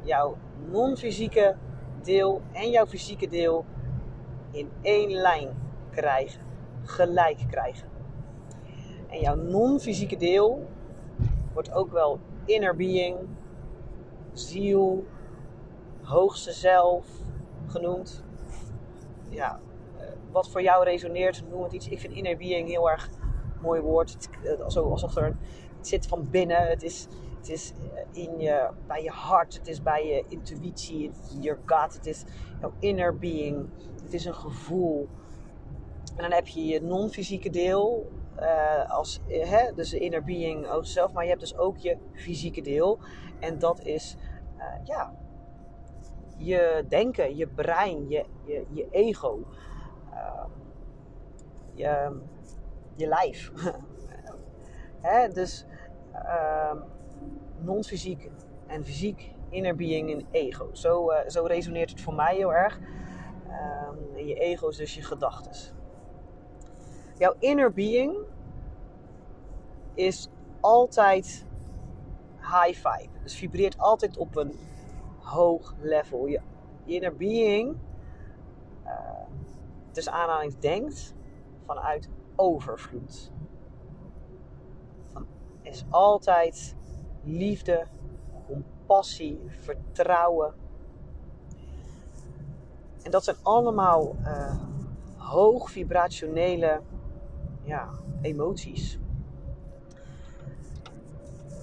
jouw 0.02 0.36
non-fysieke 0.70 1.56
deel 2.02 2.40
en 2.52 2.70
jouw 2.70 2.86
fysieke 2.86 3.28
deel 3.28 3.64
in 4.50 4.70
één 4.82 5.10
lijn 5.10 5.48
krijgen, 5.90 6.42
gelijk 6.82 7.38
krijgen. 7.48 7.88
En 9.08 9.20
jouw 9.20 9.34
non-fysieke 9.34 10.16
deel 10.16 10.66
wordt 11.52 11.72
ook 11.72 11.92
wel 11.92 12.20
inner 12.44 12.76
being, 12.76 13.16
ziel, 14.32 15.06
hoogste 16.02 16.52
zelf 16.52 17.06
genoemd. 17.66 18.24
Ja, 19.28 19.60
wat 20.30 20.50
voor 20.50 20.62
jou 20.62 20.84
resoneert, 20.84 21.42
noem 21.50 21.62
het 21.62 21.72
iets. 21.72 21.88
Ik 21.88 22.00
vind 22.00 22.14
inner 22.14 22.36
being 22.36 22.68
heel 22.68 22.90
erg 22.90 23.10
mooi 23.62 23.80
woord. 23.80 24.28
Het, 24.40 24.62
alsof 24.62 25.16
er, 25.16 25.36
het 25.76 25.88
zit 25.88 26.06
van 26.06 26.30
binnen. 26.30 26.68
Het 26.68 26.82
is, 26.82 27.06
het 27.40 27.48
is 27.48 27.72
eh, 27.94 28.22
in 28.24 28.40
je, 28.40 28.70
bij 28.86 29.02
je 29.02 29.10
hart. 29.10 29.54
Het 29.54 29.68
is 29.68 29.82
bij 29.82 30.06
je 30.06 30.24
intuïtie. 30.28 31.10
Je 31.40 31.56
gut. 31.64 31.94
Het 31.94 32.06
is 32.06 32.24
jouw 32.60 32.72
inner 32.78 33.18
being. 33.18 33.68
Het 34.02 34.12
is 34.12 34.24
een 34.24 34.34
gevoel. 34.34 35.08
En 36.16 36.22
dan 36.22 36.32
heb 36.32 36.46
je 36.46 36.64
je 36.64 36.82
non-fysieke 36.82 37.50
deel. 37.50 38.10
Uh, 38.40 38.90
als, 38.90 39.20
eh, 39.28 39.50
hè, 39.50 39.74
dus 39.74 39.90
de 39.90 39.98
inner 39.98 40.24
being 40.24 40.68
ook 40.68 40.84
zelf. 40.84 41.12
Maar 41.12 41.22
je 41.22 41.28
hebt 41.28 41.40
dus 41.40 41.56
ook 41.56 41.76
je 41.76 41.96
fysieke 42.12 42.60
deel. 42.60 42.98
En 43.38 43.58
dat 43.58 43.80
is, 43.80 44.16
ja, 44.84 45.14
je 46.36 46.84
denken, 46.88 47.36
je 47.36 47.46
brein, 47.46 48.08
je, 48.08 48.24
je, 48.44 48.64
je 48.70 48.86
ego. 48.90 49.38
Ehm, 50.12 50.50
je, 51.74 52.20
je 52.94 53.06
lijf. 53.06 53.52
Hè? 55.00 55.28
Dus 55.28 55.66
uh, 56.14 56.72
non-fysiek 57.62 58.30
en 58.66 58.84
fysiek, 58.84 59.34
inner 59.48 59.76
being 59.76 60.10
en 60.10 60.26
ego. 60.30 60.68
Zo, 60.72 61.10
uh, 61.10 61.18
zo 61.28 61.44
resoneert 61.44 61.90
het 61.90 62.00
voor 62.00 62.14
mij 62.14 62.36
heel 62.36 62.54
erg. 62.54 62.80
En 64.16 64.26
je 64.26 64.34
ego 64.34 64.68
is 64.68 64.76
dus 64.76 64.94
je 64.94 65.02
gedachtes. 65.02 65.72
Jouw 67.18 67.34
inner 67.38 67.72
being 67.72 68.16
is 69.94 70.28
altijd 70.60 71.46
high 72.36 72.88
vibe. 72.88 73.18
Dus 73.22 73.34
vibreert 73.34 73.78
altijd 73.78 74.16
op 74.16 74.36
een 74.36 74.58
hoog 75.18 75.74
level. 75.80 76.26
Je 76.26 76.40
inner 76.84 77.16
being 77.16 77.76
uh, 78.84 78.90
tussen 79.90 80.12
aanhalings 80.12 80.58
denkt 80.58 81.14
vanuit 81.66 82.08
overvloed. 82.36 83.32
Is 85.62 85.84
altijd 85.90 86.76
liefde, 87.24 87.86
compassie, 88.46 89.40
vertrouwen. 89.46 90.54
En 93.02 93.10
dat 93.10 93.24
zijn 93.24 93.36
allemaal 93.42 94.16
uh, 94.20 94.54
hoog 95.16 95.70
vibrationele 95.70 96.80
ja, 97.62 97.88
emoties. 98.22 98.98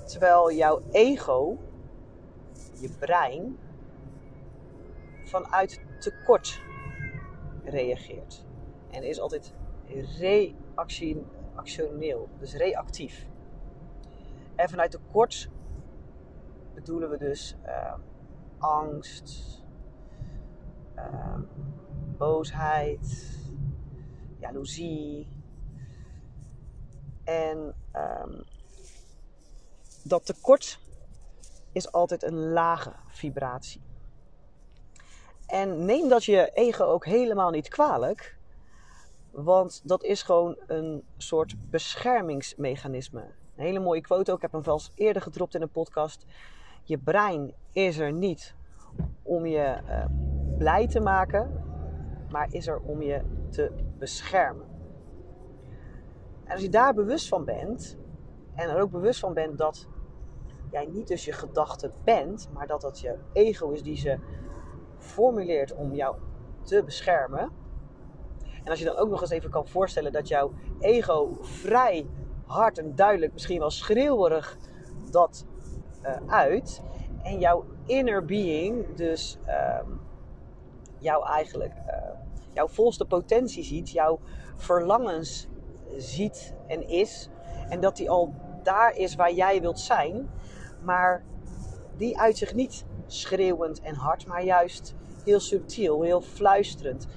Terwijl 0.06 0.52
jouw 0.52 0.82
ego, 0.92 1.58
je 2.80 2.90
brein, 3.00 3.58
vanuit 5.24 5.82
tekort 6.00 6.62
reageert. 7.64 8.46
En 8.90 9.04
is 9.04 9.20
altijd 9.20 9.54
reactioneel, 9.88 12.30
dus 12.40 12.54
reactief. 12.54 13.28
En 14.58 14.70
vanuit 14.70 14.92
tekort 14.92 15.50
bedoelen 16.74 17.10
we 17.10 17.18
dus 17.18 17.56
uh, 17.66 17.94
angst, 18.58 19.64
uh, 20.96 21.40
boosheid, 22.18 23.38
jaloezie, 24.40 25.28
En 27.28 27.76
um, 27.96 28.44
dat 30.04 30.26
tekort 30.26 30.80
is 31.72 31.92
altijd 31.92 32.24
een 32.24 32.52
lage 32.52 32.94
vibratie. 33.08 33.82
En 35.46 35.86
neem 35.86 36.10
dat 36.10 36.24
je 36.24 36.52
ego 36.54 36.84
ook 36.84 37.06
helemaal 37.06 37.50
niet 37.50 37.68
kwalijk, 37.68 38.38
want 39.32 39.82
dat 39.84 40.04
is 40.04 40.24
gewoon 40.24 40.58
een 40.68 41.04
soort 41.18 41.56
beschermingsmechanisme. 41.70 43.34
Een 43.58 43.66
hele 43.66 43.80
mooie 43.80 44.02
quote 44.02 44.32
ook, 44.32 44.36
ik 44.36 44.42
heb 44.42 44.52
hem 44.52 44.64
wel 44.64 44.82
eerder 44.96 45.22
gedropt 45.22 45.56
in 45.56 45.62
een 45.62 45.70
podcast. 45.70 46.26
Je 46.84 46.98
brein 46.98 47.54
is 47.72 47.98
er 47.98 48.12
niet 48.12 48.56
om 49.24 49.46
je 49.46 49.82
uh, 49.90 50.06
blij 50.58 50.88
te 50.88 51.00
maken, 51.00 51.52
maar 52.30 52.48
is 52.52 52.68
er 52.68 52.80
om 52.80 53.02
je 53.02 53.22
te 53.50 53.72
beschermen. 53.98 54.66
En 56.44 56.52
als 56.52 56.62
je 56.62 56.70
daar 56.70 56.94
bewust 56.94 57.28
van 57.28 57.46
bent, 57.46 57.98
en 58.54 58.70
er 58.70 58.82
ook 58.82 58.92
bewust 58.92 59.20
van 59.20 59.34
bent 59.34 59.58
dat 59.58 59.88
jij 60.72 60.86
niet 60.86 61.08
dus 61.08 61.26
je 61.26 61.32
gedachte 61.32 61.92
bent, 62.04 62.50
maar 62.54 62.68
dat 62.68 62.82
dat 62.82 63.00
je 63.00 63.18
ego 63.34 63.70
is 63.70 63.84
die 63.84 63.98
ze 63.98 64.20
formuleert 64.98 65.74
om 65.74 65.94
jou 65.94 66.16
te 66.64 66.84
beschermen. 66.84 67.52
En 68.64 68.70
als 68.70 68.80
je 68.80 68.86
dan 68.86 68.98
ook 68.98 69.10
nog 69.10 69.22
eens 69.22 69.30
even 69.30 69.50
kan 69.50 69.68
voorstellen 69.68 70.12
dat 70.12 70.28
jouw 70.28 70.54
ego 70.80 71.38
vrij 71.42 72.08
hard 72.48 72.78
en 72.78 72.96
duidelijk, 72.96 73.34
misschien 73.34 73.60
wel 73.60 73.70
schreeuwerig, 73.70 74.58
dat 75.12 75.46
uh, 76.04 76.16
uit. 76.28 76.82
En 77.24 77.40
jouw 77.40 77.66
inner 77.86 78.26
being, 78.26 78.96
dus 78.96 79.38
uh, 79.48 79.80
jouw 80.98 81.24
eigenlijk, 81.24 81.74
uh, 81.88 81.94
jouw 82.54 82.68
volste 82.68 83.06
potentie 83.06 83.64
ziet, 83.64 83.90
jouw 83.90 84.20
verlangens 84.56 85.48
ziet 85.98 86.54
en 86.68 86.88
is. 86.88 87.30
En 87.70 87.80
dat 87.80 87.96
die 87.96 88.10
al 88.10 88.34
daar 88.64 88.96
is 88.96 89.16
waar 89.16 89.34
jij 89.34 89.62
wilt 89.62 89.80
zijn. 89.80 90.30
Maar 90.84 91.24
die 91.98 92.20
uit 92.20 92.38
zich 92.38 92.54
niet 92.54 92.86
schreeuwend 93.08 93.82
en 93.82 93.96
hard, 93.96 94.28
maar 94.28 94.44
juist 94.44 94.96
heel 95.24 95.40
subtiel, 95.40 96.02
heel 96.02 96.22
fluisterend. 96.22 97.08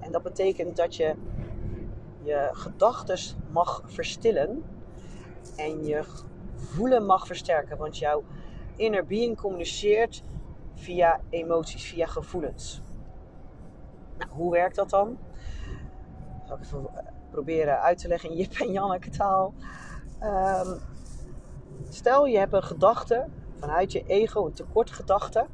En 0.00 0.12
dat 0.12 0.22
betekent 0.22 0.76
dat 0.76 0.96
je 0.96 1.14
je 2.24 2.48
gedachten 2.52 3.18
mag 3.50 3.82
verstillen 3.86 4.64
en 5.56 5.84
je 5.84 6.04
voelen 6.54 7.06
mag 7.06 7.26
versterken. 7.26 7.76
Want 7.76 7.98
jouw 7.98 8.24
inner 8.76 9.06
being 9.06 9.36
communiceert 9.36 10.22
via 10.74 11.20
emoties, 11.30 11.84
via 11.84 12.06
gevoelens. 12.06 12.82
Nou, 14.18 14.30
hoe 14.30 14.52
werkt 14.52 14.76
dat 14.76 14.90
dan? 14.90 15.18
Zal 16.46 16.56
ik 16.56 16.62
even 16.62 16.86
eh, 16.94 17.04
proberen 17.30 17.80
uit 17.80 17.98
te 17.98 18.08
leggen 18.08 18.30
in 18.30 18.36
Jip 18.36 18.52
en 18.52 18.72
Janneke 18.72 19.10
taal. 19.10 19.54
Um, 20.22 20.80
stel 21.88 22.26
je 22.26 22.38
hebt 22.38 22.52
een 22.52 22.62
gedachte 22.62 23.26
vanuit 23.58 23.92
je 23.92 24.04
ego, 24.06 24.46
een 24.46 24.52
tekortgedachte. 24.52 25.46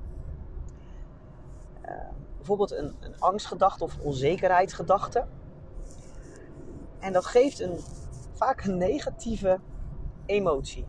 Uh, 1.85 1.91
bijvoorbeeld 2.37 2.71
een, 2.71 2.97
een 3.01 3.21
angstgedachte 3.21 3.85
of 3.85 3.99
onzekerheidsgedachte. 3.99 5.27
En 7.01 7.13
dat 7.13 7.27
geeft 7.27 7.61
een, 7.61 7.79
vaak 8.33 8.65
een 8.65 8.77
negatieve 8.77 9.59
emotie. 10.27 10.87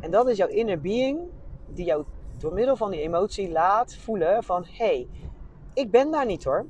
En 0.00 0.10
dat 0.10 0.28
is 0.28 0.36
jouw 0.36 0.48
inner 0.48 0.80
being 0.80 1.20
die 1.66 1.84
jou 1.84 2.04
door 2.38 2.52
middel 2.52 2.76
van 2.76 2.90
die 2.90 3.00
emotie 3.00 3.50
laat 3.50 3.96
voelen 3.96 4.42
van 4.42 4.64
hé, 4.64 4.84
hey, 4.84 5.08
ik 5.74 5.90
ben 5.90 6.10
daar 6.10 6.26
niet 6.26 6.44
hoor. 6.44 6.66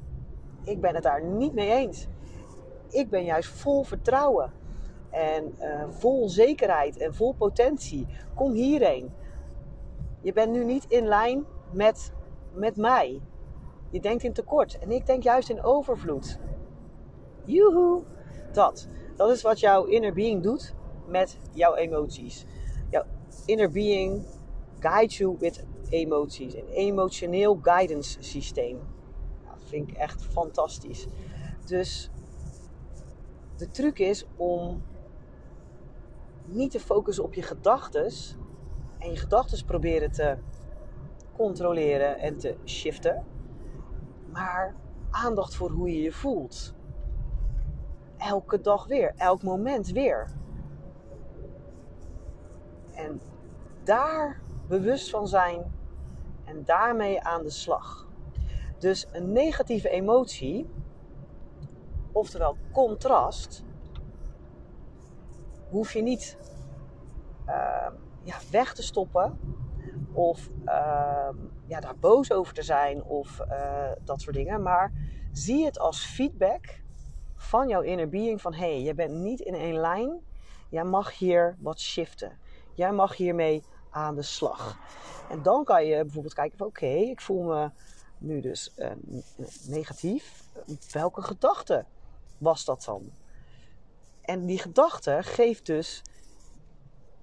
Ik 0.65 0.81
ben 0.81 0.95
het 0.95 1.03
daar 1.03 1.25
niet 1.25 1.55
mee 1.55 1.71
eens. 1.71 2.07
Ik 2.89 3.11
ben 3.11 3.25
juist 3.25 3.49
vol 3.49 3.83
vertrouwen 3.83 4.53
en 5.11 5.55
uh, 5.61 5.85
vol 5.89 6.29
zekerheid 6.29 6.97
en 6.97 7.15
vol 7.15 7.33
potentie. 7.33 8.07
Kom 8.35 8.53
hierheen. 8.53 9.13
Je 10.21 10.33
bent 10.33 10.53
nu 10.53 10.65
niet 10.65 10.85
in 10.89 11.07
lijn 11.07 11.45
met, 11.71 12.13
met 12.53 12.77
mij. 12.77 13.21
Je 13.91 14.01
denkt 14.01 14.23
in 14.23 14.33
tekort 14.33 14.79
en 14.79 14.91
ik 14.91 15.07
denk 15.07 15.23
juist 15.23 15.51
in 15.51 15.63
overvloed. 15.63 16.39
Joehoe! 17.45 18.03
Dat. 18.53 18.89
Dat 19.17 19.31
is 19.31 19.43
wat 19.43 19.61
jouw 19.61 19.85
inner 19.85 20.13
being 20.13 20.43
doet 20.43 20.75
met 21.07 21.39
jouw 21.53 21.75
emoties. 21.75 22.45
Jouw 22.91 23.05
inner 23.47 23.71
being 23.71 24.27
guides 24.79 25.19
you 25.19 25.37
with 25.39 25.65
emoties. 25.89 26.55
Een 26.55 26.69
emotioneel 26.69 27.59
guidance 27.63 28.23
systeem. 28.23 28.79
Dat 29.45 29.63
vind 29.65 29.89
ik 29.89 29.97
echt 29.97 30.23
fantastisch. 30.25 31.07
Dus 31.67 32.11
de 33.57 33.71
truc 33.71 33.99
is 33.99 34.27
om 34.37 34.83
niet 36.45 36.71
te 36.71 36.81
focussen 36.81 37.25
op 37.25 37.35
je 37.35 37.43
gedachten 37.43 38.13
en 38.99 39.11
je 39.11 39.17
gedachten 39.17 39.65
proberen 39.65 40.13
te 40.13 40.37
controleren 41.37 42.19
en 42.19 42.39
te 42.39 42.57
shiften, 42.65 43.25
maar 44.33 44.75
aandacht 45.11 45.55
voor 45.55 45.71
hoe 45.71 45.91
je 45.91 46.03
je 46.03 46.13
voelt. 46.13 46.74
Elke 48.19 48.61
dag 48.61 48.87
weer, 48.87 49.13
elk 49.17 49.43
moment 49.43 49.91
weer. 49.91 50.31
En 52.95 53.21
daar 53.83 54.41
bewust 54.69 55.11
van 55.11 55.29
zijn 55.29 55.73
en 56.45 56.65
daarmee 56.65 57.23
aan 57.23 57.43
de 57.43 57.51
slag. 57.51 58.07
Dus 58.79 59.07
een 59.13 59.33
negatieve 59.33 59.89
emotie, 59.89 60.71
oftewel 62.13 62.57
contrast, 62.73 63.65
hoef 65.71 65.93
je 65.93 66.03
niet 66.03 66.39
uh, 67.47 67.89
ja, 68.23 68.37
weg 68.51 68.75
te 68.75 68.83
stoppen 68.83 69.39
of 70.13 70.51
uh, 70.65 71.29
ja, 71.67 71.81
daar 71.81 71.99
boos 71.99 72.33
over 72.33 72.55
te 72.55 72.63
zijn 72.63 73.03
of 73.03 73.41
uh, 73.51 73.91
dat 74.05 74.21
soort 74.21 74.37
dingen. 74.37 74.63
Maar 74.63 74.93
zie 75.33 75.65
het 75.65 75.79
als 75.79 76.05
feedback 76.05 76.83
van 77.45 77.69
jouw 77.69 77.81
inner 77.81 78.09
being 78.09 78.41
van 78.41 78.55
hé, 78.55 78.59
hey, 78.59 78.83
je 78.83 78.95
bent 78.95 79.15
niet 79.15 79.41
in 79.41 79.55
één 79.55 79.77
lijn. 79.77 80.21
Jij 80.69 80.85
mag 80.85 81.19
hier 81.19 81.57
wat 81.59 81.81
shiften. 81.81 82.39
Jij 82.75 82.93
mag 82.93 83.17
hiermee 83.17 83.63
aan 83.91 84.15
de 84.15 84.23
slag. 84.23 84.79
En 85.29 85.43
dan 85.43 85.65
kan 85.65 85.87
je 85.87 86.03
bijvoorbeeld 86.03 86.35
kijken 86.35 86.59
van 86.59 86.67
oké, 86.67 86.87
ik 86.87 87.21
voel 87.21 87.43
me 87.43 87.71
nu 88.19 88.41
dus 88.41 88.73
uh, 88.77 88.91
negatief. 89.67 90.45
Welke 90.93 91.23
gedachte 91.23 91.85
was 92.39 92.65
dat 92.65 92.85
dan? 92.85 93.11
En 94.21 94.47
die 94.47 94.59
gedachte 94.59 95.19
geeft 95.21 95.67
dus 95.67 96.03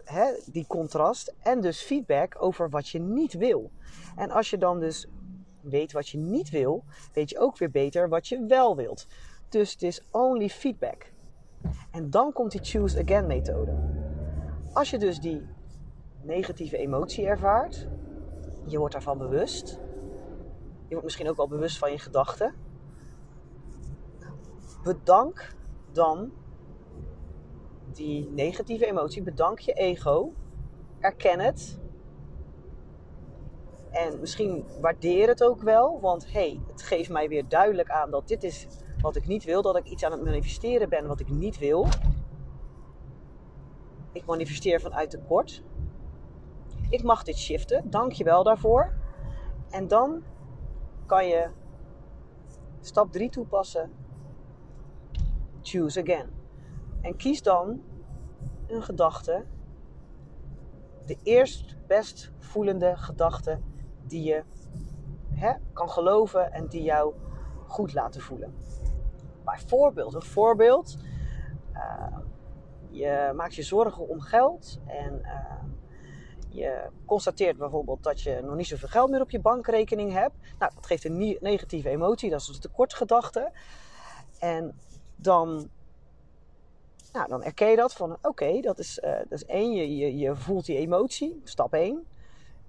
hè, 0.04 0.34
die 0.46 0.68
contrast 0.68 1.34
en 1.40 1.62
dus 1.62 1.82
feedback 1.82 2.36
over 2.40 2.70
wat 2.70 2.90
je 2.90 3.00
niet 3.00 3.34
wil. 3.34 3.72
En 4.16 4.32
als 4.32 4.50
je 4.50 4.58
dan 4.58 4.80
dus 4.80 5.08
weet 5.62 5.92
wat 5.92 6.10
je 6.10 6.18
niet 6.18 6.50
wil, 6.50 6.84
weet 7.14 7.30
je 7.30 7.40
ook 7.40 7.58
weer 7.58 7.72
beter 7.72 8.10
wat 8.10 8.28
je 8.28 8.46
wel 8.46 8.76
wilt. 8.76 9.08
Dus 9.52 9.72
het 9.72 9.82
is 9.82 10.02
only 10.12 10.50
feedback. 10.50 11.12
En 11.92 12.10
dan 12.10 12.34
komt 12.34 12.52
die 12.52 12.64
choose 12.64 13.02
again 13.02 13.28
methode. 13.28 13.72
Als 14.74 14.90
je 14.90 14.98
dus 14.98 15.20
die 15.20 15.48
negatieve 16.22 16.78
emotie 16.78 17.26
ervaart, 17.26 17.88
je 18.66 18.78
wordt 18.78 18.94
daarvan 18.94 19.18
bewust. 19.18 19.70
Je 20.84 20.90
wordt 20.90 21.04
misschien 21.04 21.30
ook 21.30 21.36
wel 21.36 21.48
bewust 21.48 21.78
van 21.78 21.92
je 21.92 22.00
gedachten. 22.00 22.54
Bedank 24.84 25.56
dan 25.92 26.32
die 27.92 28.30
negatieve 28.30 28.86
emotie, 28.86 29.24
bedank 29.24 29.60
je 29.60 29.74
ego, 29.74 30.34
erken 31.00 31.40
het. 31.40 31.81
En 33.92 34.20
misschien 34.20 34.66
waardeer 34.82 35.28
het 35.28 35.44
ook 35.44 35.62
wel, 35.62 36.00
want 36.00 36.32
hey, 36.32 36.60
het 36.68 36.82
geeft 36.82 37.10
mij 37.10 37.28
weer 37.28 37.48
duidelijk 37.48 37.90
aan 37.90 38.12
dat 38.12 38.28
dit 38.28 38.44
is 38.44 38.68
wat 39.02 39.16
ik 39.16 39.28
niet 39.28 39.44
wil, 39.44 39.62
dat 39.62 39.76
ik 39.76 39.86
iets 39.86 40.04
aan 40.04 40.12
het 40.12 40.24
manifesteren 40.24 40.90
ben 40.90 41.08
wat 41.08 41.20
ik 41.20 41.30
niet 41.30 41.58
wil. 41.58 41.88
Ik 44.12 44.26
manifesteer 44.26 44.82
vanuit 44.82 45.10
tekort. 45.10 45.64
Ik 46.90 47.04
mag 47.04 47.24
dit 47.24 47.38
shiften, 47.38 47.90
dank 47.90 48.12
je 48.12 48.24
wel 48.24 48.44
daarvoor. 48.44 48.94
En 49.70 49.88
dan 49.88 50.24
kan 51.06 51.28
je 51.28 51.50
stap 52.82 53.12
3 53.12 53.30
toepassen. 53.30 53.92
Choose 55.62 56.02
again. 56.02 56.30
En 57.02 57.16
kies 57.16 57.42
dan 57.42 57.82
een 58.68 58.84
gedachte, 58.84 59.46
de 61.06 61.18
eerst 61.24 61.76
best 61.88 62.32
voelende 62.38 62.98
gedachte 62.98 63.60
die 64.12 64.24
je 64.24 64.44
hè, 65.34 65.54
kan 65.74 65.90
geloven 65.90 66.52
en 66.52 66.68
die 66.68 66.84
jou 66.84 67.14
goed 67.68 67.94
laten 67.94 68.22
voelen. 68.22 68.54
Bijvoorbeeld, 69.44 70.14
een 70.14 70.22
voorbeeld. 70.22 70.98
Uh, 71.74 72.18
je 72.90 73.32
maakt 73.36 73.56
je 73.56 73.64
zorgen 73.64 74.08
om 74.08 74.22
geld 74.22 74.80
en 74.86 75.20
uh, 75.24 75.64
je 76.50 76.90
constateert 77.06 77.58
bijvoorbeeld 77.58 78.04
dat 78.04 78.22
je 78.22 78.42
nog 78.44 78.56
niet 78.56 78.68
zoveel 78.68 78.88
geld 78.88 79.10
meer 79.10 79.22
op 79.22 79.30
je 79.30 79.40
bankrekening 79.40 80.12
hebt. 80.14 80.36
Nou, 80.60 80.72
dat 80.76 80.86
geeft 80.86 81.06
een 81.06 81.38
negatieve 81.40 81.90
emotie, 81.90 82.30
dat 82.30 82.42
is 82.42 82.48
een 82.48 82.60
tekortgedachte. 82.60 83.52
En 84.40 84.80
dan 85.16 85.70
Nou, 87.14 87.28
dan 87.28 87.44
erken 87.44 87.68
je 87.68 87.76
dat 87.76 87.94
van 87.94 88.18
oké, 88.22 88.62
dat, 88.62 88.80
is, 88.80 89.00
uh, 89.04 89.12
dat 89.12 89.32
is 89.32 89.46
één, 89.46 89.74
je, 89.74 89.96
je, 89.96 90.18
je 90.18 90.36
voelt 90.36 90.66
die 90.66 90.78
emotie, 90.78 91.42
stap 91.44 91.74
één. 91.74 92.08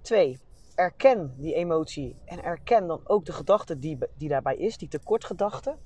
Twee, 0.00 0.38
erken 0.74 1.34
die 1.36 1.54
emotie 1.54 2.16
en 2.24 2.42
erken 2.42 2.86
dan 2.86 3.00
ook 3.04 3.24
de 3.24 3.32
gedachte 3.32 3.78
die, 3.78 3.98
die 4.16 4.28
daarbij 4.28 4.56
is, 4.56 4.76
die 4.76 4.88
tekortgedachte. 4.88 5.76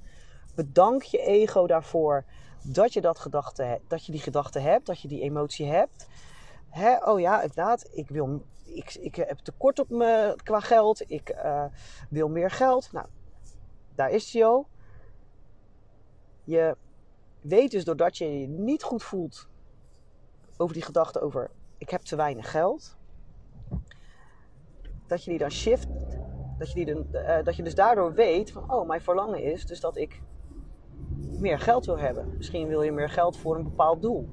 Bedank 0.55 1.03
je 1.03 1.19
ego 1.19 1.67
daarvoor 1.67 2.25
dat 2.63 2.93
je, 2.93 3.01
dat, 3.01 3.19
gedachte, 3.19 3.81
dat 3.89 4.07
je 4.07 4.13
die 4.13 4.21
gedachte 4.21 4.59
hebt, 4.59 4.87
dat 4.87 5.01
je 5.01 5.09
die 5.09 5.23
emotie 5.23 5.67
hebt. 5.67 6.07
Oh 7.05 7.21
ja, 7.21 7.41
inderdaad, 7.41 7.89
ik, 7.93 8.09
wil, 8.09 8.43
ik, 8.65 8.95
ik 8.95 9.15
heb 9.15 9.39
tekort 9.39 9.79
op 9.79 9.91
me 9.91 10.37
qua 10.43 10.61
geld, 10.61 11.11
ik 11.11 11.35
uh, 11.35 11.65
wil 12.11 12.29
meer 12.29 12.51
geld. 12.51 12.93
Nou, 12.93 13.07
daar 13.95 14.11
is 14.11 14.33
hij 14.33 14.45
al. 14.45 14.69
Je 16.45 16.77
weet 17.41 17.71
dus 17.71 17.85
doordat 17.85 18.19
je 18.19 18.41
je 18.41 18.49
niet 18.49 18.83
goed 18.83 19.03
voelt 19.03 19.49
over 20.57 20.75
die 20.75 20.83
gedachte 20.83 21.21
over 21.21 21.51
ik 21.79 21.91
heb 21.91 22.01
te 22.01 22.17
weinig 22.17 22.51
geld, 22.51 22.96
dat 25.07 25.25
je 25.25 25.31
die 25.31 25.39
dan 25.39 25.51
shift, 25.51 25.89
dat 26.59 26.73
je, 26.73 26.85
die 26.85 26.95
dan, 26.95 27.07
uh, 27.13 27.45
dat 27.45 27.57
je 27.57 27.63
dus 27.63 27.75
daardoor 27.75 28.15
weet 28.15 28.53
van 28.53 28.73
oh, 28.73 28.87
mijn 28.87 29.01
verlangen 29.01 29.43
is 29.43 29.67
dus 29.67 29.81
dat 29.81 29.97
ik 29.97 30.23
meer 31.41 31.59
geld 31.59 31.87
wil 31.87 31.99
hebben. 31.99 32.35
Misschien 32.37 32.69
wil 32.69 32.83
je 32.83 32.93
meer 32.93 33.11
geld 33.11 33.37
voor 33.37 33.57
een 33.57 33.65
bepaald 33.65 34.03
doel. 34.03 34.29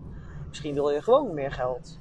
Misschien 0.48 0.74
wil 0.74 0.90
je 0.90 1.02
gewoon 1.02 1.34
meer 1.34 1.52
geld. 1.52 2.00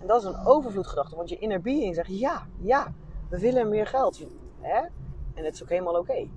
En 0.00 0.06
dat 0.06 0.20
is 0.20 0.28
een 0.28 0.46
overvloedgedachte, 0.46 1.16
want 1.16 1.28
je 1.28 1.38
inner 1.38 1.60
being 1.60 1.94
zegt 1.94 2.18
ja, 2.18 2.46
ja, 2.60 2.94
we 3.28 3.38
willen 3.38 3.68
meer 3.68 3.86
geld. 3.86 4.26
Hè? 4.60 4.78
En 5.34 5.44
het 5.44 5.54
is 5.54 5.62
ook 5.62 5.68
helemaal 5.68 5.98
oké. 5.98 6.28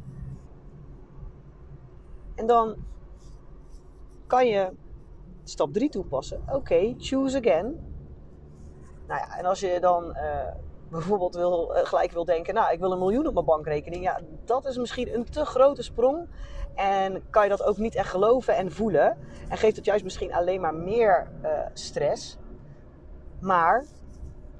En 2.35 2.47
dan 2.47 2.75
kan 4.27 4.47
je 4.47 4.71
stap 5.43 5.73
3 5.73 5.89
toepassen. 5.89 6.43
Oké, 6.51 6.95
choose 6.97 7.37
again. 7.37 7.65
Nou 9.07 9.19
ja, 9.19 9.37
en 9.37 9.45
als 9.45 9.59
je 9.59 9.77
dan 9.79 10.05
uh, 10.05 10.47
bijvoorbeeld 10.91 11.35
wil, 11.35 11.75
uh, 11.75 11.85
gelijk 11.85 12.11
wil 12.11 12.25
denken, 12.25 12.53
nou, 12.53 12.73
ik 12.73 12.79
wil 12.79 12.91
een 12.91 12.99
miljoen 12.99 13.27
op 13.27 13.33
mijn 13.33 13.45
bankrekening. 13.45 14.03
Ja, 14.03 14.19
dat 14.45 14.65
is 14.65 14.77
misschien 14.77 15.13
een 15.13 15.29
te 15.29 15.45
grote 15.45 15.83
sprong. 15.83 16.29
En 16.75 17.29
kan 17.29 17.43
je 17.43 17.49
dat 17.49 17.63
ook 17.63 17.77
niet 17.77 17.95
echt 17.95 18.09
geloven 18.09 18.55
en 18.55 18.71
voelen. 18.71 19.17
En 19.49 19.57
geeft 19.57 19.75
het 19.75 19.85
juist 19.85 20.03
misschien 20.03 20.33
alleen 20.33 20.61
maar 20.61 20.75
meer 20.75 21.31
uh, 21.43 21.49
stress. 21.73 22.37
Maar 23.39 23.85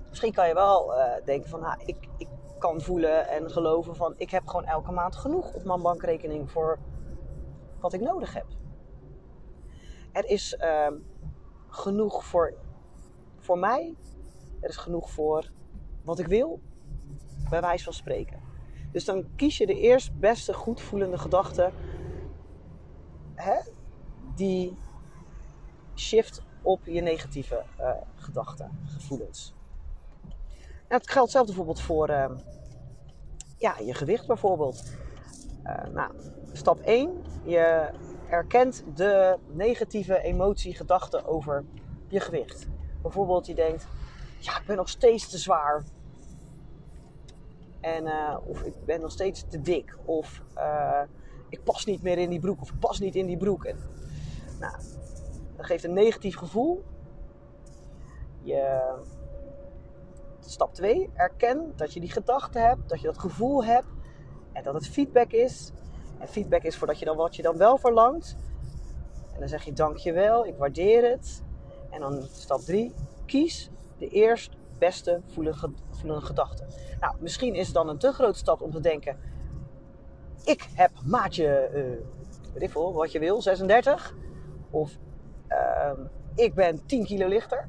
misschien 0.10 0.34
kan 0.34 0.48
je 0.48 0.54
wel 0.54 0.94
denken 1.26 1.50
van, 1.50 1.60
nou, 1.60 1.82
ik, 1.86 2.08
ik 2.18 2.28
kan 2.58 2.82
voelen 2.82 3.28
en 3.28 3.52
geloven 3.52 3.96
van, 3.96 4.14
ik 4.18 4.32
heb 4.32 4.48
gewoon 4.48 4.66
elke 4.66 4.92
maand 4.92 5.16
genoeg 5.16 5.54
op 5.54 5.64
mijn 5.64 5.82
bankrekening 5.82 6.52
voor 6.52 6.80
wat 7.80 7.94
ik 7.94 8.02
nodig 8.02 8.34
heb. 8.34 8.46
Er 10.12 10.26
is 10.26 10.58
uh, 10.60 10.88
genoeg 11.70 12.26
voor, 12.26 12.54
voor 13.38 13.58
mij. 13.58 13.96
Er 14.60 14.70
is 14.70 14.78
genoeg 14.78 15.10
voor 15.10 15.52
wat 16.04 16.20
ik 16.20 16.28
wil. 16.28 16.60
Bij 17.50 17.62
wijze 17.62 17.84
van 17.84 17.94
spreken. 17.94 18.40
Dus 18.92 19.06
dan 19.06 19.36
kies 19.36 19.58
je 19.58 19.66
de 19.66 19.80
eerst 19.80 20.20
beste 20.20 20.54
goed 20.54 20.82
voelende 20.82 21.18
gedachte. 21.18 21.72
Hè, 23.36 23.56
die 24.36 24.78
shift 25.96 26.44
op 26.62 26.86
je 26.86 27.02
negatieve 27.02 27.64
uh, 27.80 27.92
gedachten, 28.16 28.80
gevoelens. 28.86 29.54
Nou, 30.88 31.02
het 31.02 31.12
geldt 31.12 31.32
zelf 31.32 31.46
bijvoorbeeld 31.46 31.82
voor 31.82 32.10
uh, 32.10 32.26
ja, 33.58 33.76
je 33.86 33.94
gewicht 33.94 34.28
bijvoorbeeld. 34.28 34.96
Uh, 35.64 35.94
nou, 35.94 36.14
stap 36.52 36.80
1. 36.80 37.24
Je 37.44 37.90
erkent 38.30 38.84
de 38.96 39.38
negatieve 39.48 40.22
emotie, 40.22 40.76
gedachte 40.76 41.26
over 41.26 41.66
je 42.08 42.20
gewicht. 42.20 42.68
Bijvoorbeeld 43.02 43.46
je 43.46 43.56
denkt, 43.56 43.88
ja, 44.44 44.60
ik 44.60 44.66
ben 44.66 44.76
nog 44.76 44.90
steeds 44.90 45.30
te 45.30 45.38
zwaar. 45.38 45.84
En, 47.80 48.06
uh, 48.06 48.38
of 48.44 48.62
ik 48.62 48.86
ben 48.86 49.02
nog 49.02 49.12
steeds 49.12 49.46
te 49.48 49.62
dik. 49.62 49.98
Of 50.06 50.42
uh, 50.58 51.02
ik 51.50 51.64
pas 51.64 51.86
niet 51.86 52.02
meer 52.02 52.18
in 52.18 52.30
die 52.30 52.40
broek. 52.40 52.62
Of 52.62 52.72
ik 52.72 52.80
pas 52.80 53.00
niet 53.00 53.16
in 53.16 53.26
die 53.26 53.38
broek. 53.38 53.64
En, 53.66 53.78
nou, 54.60 54.76
dat 55.56 55.66
geeft 55.66 55.84
een 55.84 55.94
negatief 55.94 56.36
gevoel. 56.36 56.84
Je, 58.42 58.94
stap 60.40 60.74
2. 60.74 61.10
Erken 61.14 61.74
dat 61.76 61.94
je 61.94 62.00
die 62.00 62.12
gedachte 62.12 62.60
hebt. 62.60 62.90
Dat 62.90 63.02
je 63.02 63.08
dat 63.08 63.18
gevoel 63.18 63.64
hebt. 63.64 63.88
En 64.52 64.64
dat 64.64 64.74
het 64.74 64.88
feedback 64.88 65.32
is. 65.32 65.72
En 66.20 66.28
feedback 66.28 66.64
is 66.64 66.78
voordat 66.78 67.00
je 67.00 67.06
dan 67.06 67.18
wat 67.18 67.36
je 67.36 67.42
dan 67.42 67.58
wel 67.58 67.78
verlangt. 67.78 68.36
En 69.34 69.40
dan 69.40 69.50
zeg 69.50 69.64
je 69.64 69.74
dankjewel, 69.74 70.46
ik 70.46 70.58
waardeer 70.58 71.10
het. 71.10 71.44
En 71.90 72.00
dan 72.00 72.22
stap 72.32 72.60
3, 72.60 72.94
kies 73.26 73.70
de 74.02 74.08
eerst 74.08 74.56
beste 74.78 75.22
voelende, 75.26 75.72
voelende 75.90 76.26
gedachte. 76.26 76.66
Nou, 77.00 77.16
misschien 77.20 77.56
is 77.56 77.66
het 77.66 77.76
dan 77.76 77.90
een 77.90 77.98
te 77.98 78.12
grote 78.12 78.38
stap 78.38 78.62
om 78.62 78.72
te 78.72 78.80
denken... 78.80 79.18
Ik 80.44 80.68
heb 80.74 80.92
maatje, 81.06 81.70
uh, 81.74 82.54
weet 82.54 82.64
ik 82.64 82.74
wat 82.74 83.12
je 83.12 83.20
wil, 83.20 83.42
36. 83.42 84.16
Of 84.70 84.98
uh, 85.50 85.92
ik 86.36 86.54
ben 86.54 86.86
10 86.86 87.06
kilo 87.06 87.28
lichter. 87.28 87.68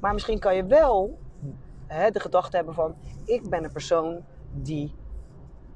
Maar 0.00 0.12
misschien 0.12 0.38
kan 0.38 0.56
je 0.56 0.66
wel 0.66 1.18
hè, 1.86 2.10
de 2.10 2.20
gedachte 2.20 2.56
hebben 2.56 2.74
van... 2.74 2.96
Ik 3.24 3.48
ben 3.50 3.64
een 3.64 3.72
persoon 3.72 4.24
die 4.52 4.94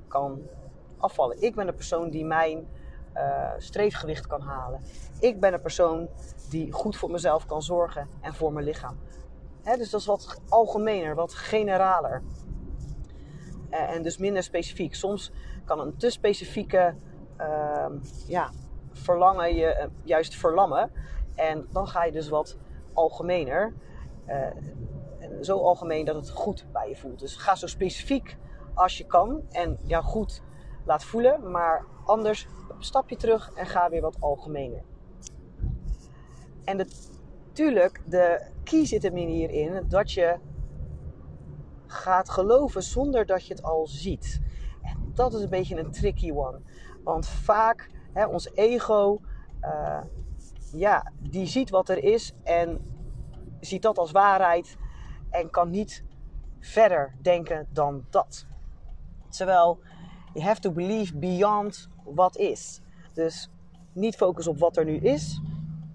kan 0.08 0.42
afvallen. 0.96 1.42
Ik 1.42 1.54
ben 1.54 1.66
de 1.66 1.72
persoon 1.72 2.10
die 2.10 2.24
mijn 2.24 2.66
uh, 3.16 3.50
streefgewicht 3.58 4.26
kan 4.26 4.40
halen. 4.40 4.80
Ik 5.20 5.40
ben 5.40 5.52
een 5.52 5.60
persoon 5.60 6.08
die 6.50 6.72
goed 6.72 6.96
voor 6.96 7.10
mezelf 7.10 7.46
kan 7.46 7.62
zorgen 7.62 8.08
en 8.20 8.34
voor 8.34 8.52
mijn 8.52 8.64
lichaam. 8.64 8.98
Hè, 9.62 9.76
dus 9.76 9.90
dat 9.90 10.00
is 10.00 10.06
wat 10.06 10.40
algemener, 10.48 11.14
wat 11.14 11.34
generaler. 11.34 12.22
Uh, 13.70 13.94
en 13.94 14.02
dus 14.02 14.18
minder 14.18 14.42
specifiek. 14.42 14.94
Soms 14.94 15.32
kan 15.64 15.80
een 15.80 15.96
te 15.96 16.10
specifieke 16.10 16.94
uh, 17.40 17.86
ja, 18.26 18.50
verlangen 18.92 19.54
je 19.54 19.76
uh, 19.80 19.86
juist 20.04 20.34
verlammen. 20.34 20.90
En 21.34 21.66
dan 21.72 21.88
ga 21.88 22.04
je 22.04 22.12
dus 22.12 22.28
wat 22.28 22.58
algemener. 22.92 23.72
zo 25.40 25.58
algemeen 25.58 26.04
dat 26.04 26.14
het 26.14 26.30
goed 26.30 26.66
bij 26.72 26.88
je 26.88 26.96
voelt. 26.96 27.18
Dus 27.18 27.36
ga 27.36 27.54
zo 27.54 27.66
specifiek 27.66 28.36
als 28.74 28.98
je 28.98 29.06
kan. 29.06 29.42
En 29.50 29.78
ja, 29.82 30.00
goed 30.00 30.42
laat 30.86 31.04
voelen. 31.04 31.50
Maar 31.50 31.84
anders 32.04 32.46
stap 32.78 33.08
je 33.08 33.16
terug 33.16 33.52
en 33.54 33.66
ga 33.66 33.88
weer 33.88 34.00
wat 34.00 34.20
algemener. 34.20 34.82
En 36.64 36.76
natuurlijk, 36.76 38.02
de 38.06 38.50
key 38.64 38.86
zit 38.86 39.02
hem 39.02 39.16
hierin 39.16 39.84
dat 39.88 40.12
je 40.12 40.38
gaat 41.86 42.30
geloven 42.30 42.82
zonder 42.82 43.26
dat 43.26 43.46
je 43.46 43.54
het 43.54 43.62
al 43.62 43.86
ziet. 43.86 44.40
En 44.82 45.10
dat 45.14 45.34
is 45.34 45.42
een 45.42 45.50
beetje 45.50 45.76
een 45.76 45.90
tricky 45.90 46.30
one. 46.30 46.60
Want 47.04 47.28
vaak, 47.28 47.90
hè, 48.12 48.26
ons 48.26 48.54
ego, 48.54 49.20
uh, 49.62 50.02
ja, 50.72 51.12
die 51.20 51.46
ziet 51.46 51.70
wat 51.70 51.88
er 51.88 52.04
is 52.04 52.32
en 52.42 52.80
ziet 53.60 53.82
dat 53.82 53.98
als 53.98 54.10
waarheid 54.10 54.76
en 55.30 55.50
kan 55.50 55.70
niet 55.70 56.04
verder 56.60 57.16
denken 57.22 57.68
dan 57.72 58.06
dat. 58.10 58.46
Terwijl 59.28 59.80
You 60.36 60.48
have 60.48 60.60
to 60.60 60.70
believe 60.70 61.16
beyond 61.16 61.88
wat 62.04 62.36
is. 62.36 62.80
Dus 63.12 63.50
niet 63.92 64.16
focus 64.16 64.46
op 64.46 64.58
wat 64.58 64.76
er 64.76 64.84
nu 64.84 64.96
is 64.96 65.40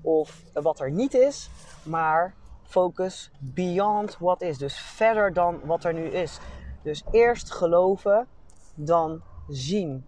of 0.02 0.44
wat 0.54 0.80
er 0.80 0.92
niet 0.92 1.14
is, 1.14 1.50
maar 1.84 2.34
focus 2.64 3.32
beyond 3.40 4.18
wat 4.18 4.42
is. 4.42 4.58
Dus 4.58 4.80
verder 4.80 5.34
dan 5.34 5.60
wat 5.66 5.84
er 5.84 5.94
nu 5.94 6.06
is. 6.06 6.40
Dus 6.84 7.04
eerst 7.12 7.52
geloven, 7.52 8.28
dan 8.76 9.22
zien. 9.48 10.06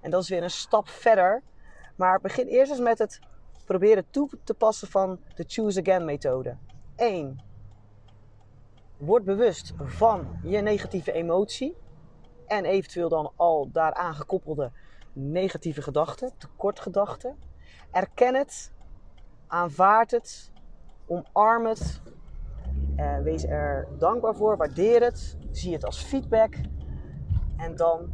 En 0.00 0.10
dat 0.10 0.22
is 0.22 0.28
weer 0.28 0.42
een 0.42 0.50
stap 0.50 0.88
verder. 0.88 1.42
Maar 1.96 2.20
begin 2.20 2.46
eerst 2.46 2.70
eens 2.70 2.80
met 2.80 2.98
het 2.98 3.20
proberen 3.64 4.04
toe 4.10 4.28
te 4.44 4.54
passen 4.54 4.88
van 4.88 5.20
de 5.34 5.44
Choose 5.46 5.80
Again 5.80 6.04
methode. 6.04 6.56
1. 6.96 7.40
Word 8.96 9.24
bewust 9.24 9.72
van 9.78 10.38
je 10.42 10.58
negatieve 10.58 11.12
emotie 11.12 11.76
en 12.50 12.64
eventueel 12.64 13.08
dan 13.08 13.32
al 13.36 13.70
daaraan 13.72 14.14
gekoppelde 14.14 14.70
negatieve 15.12 15.82
gedachten, 15.82 16.32
tekortgedachten. 16.38 17.36
Erken 17.90 18.34
het, 18.34 18.72
aanvaard 19.46 20.10
het, 20.10 20.52
omarm 21.06 21.66
het, 21.66 22.00
eh, 22.96 23.18
wees 23.18 23.44
er 23.44 23.88
dankbaar 23.98 24.34
voor, 24.34 24.56
waardeer 24.56 25.02
het, 25.02 25.36
zie 25.50 25.72
het 25.72 25.84
als 25.84 26.02
feedback. 26.02 26.54
En 27.56 27.76
dan 27.76 28.12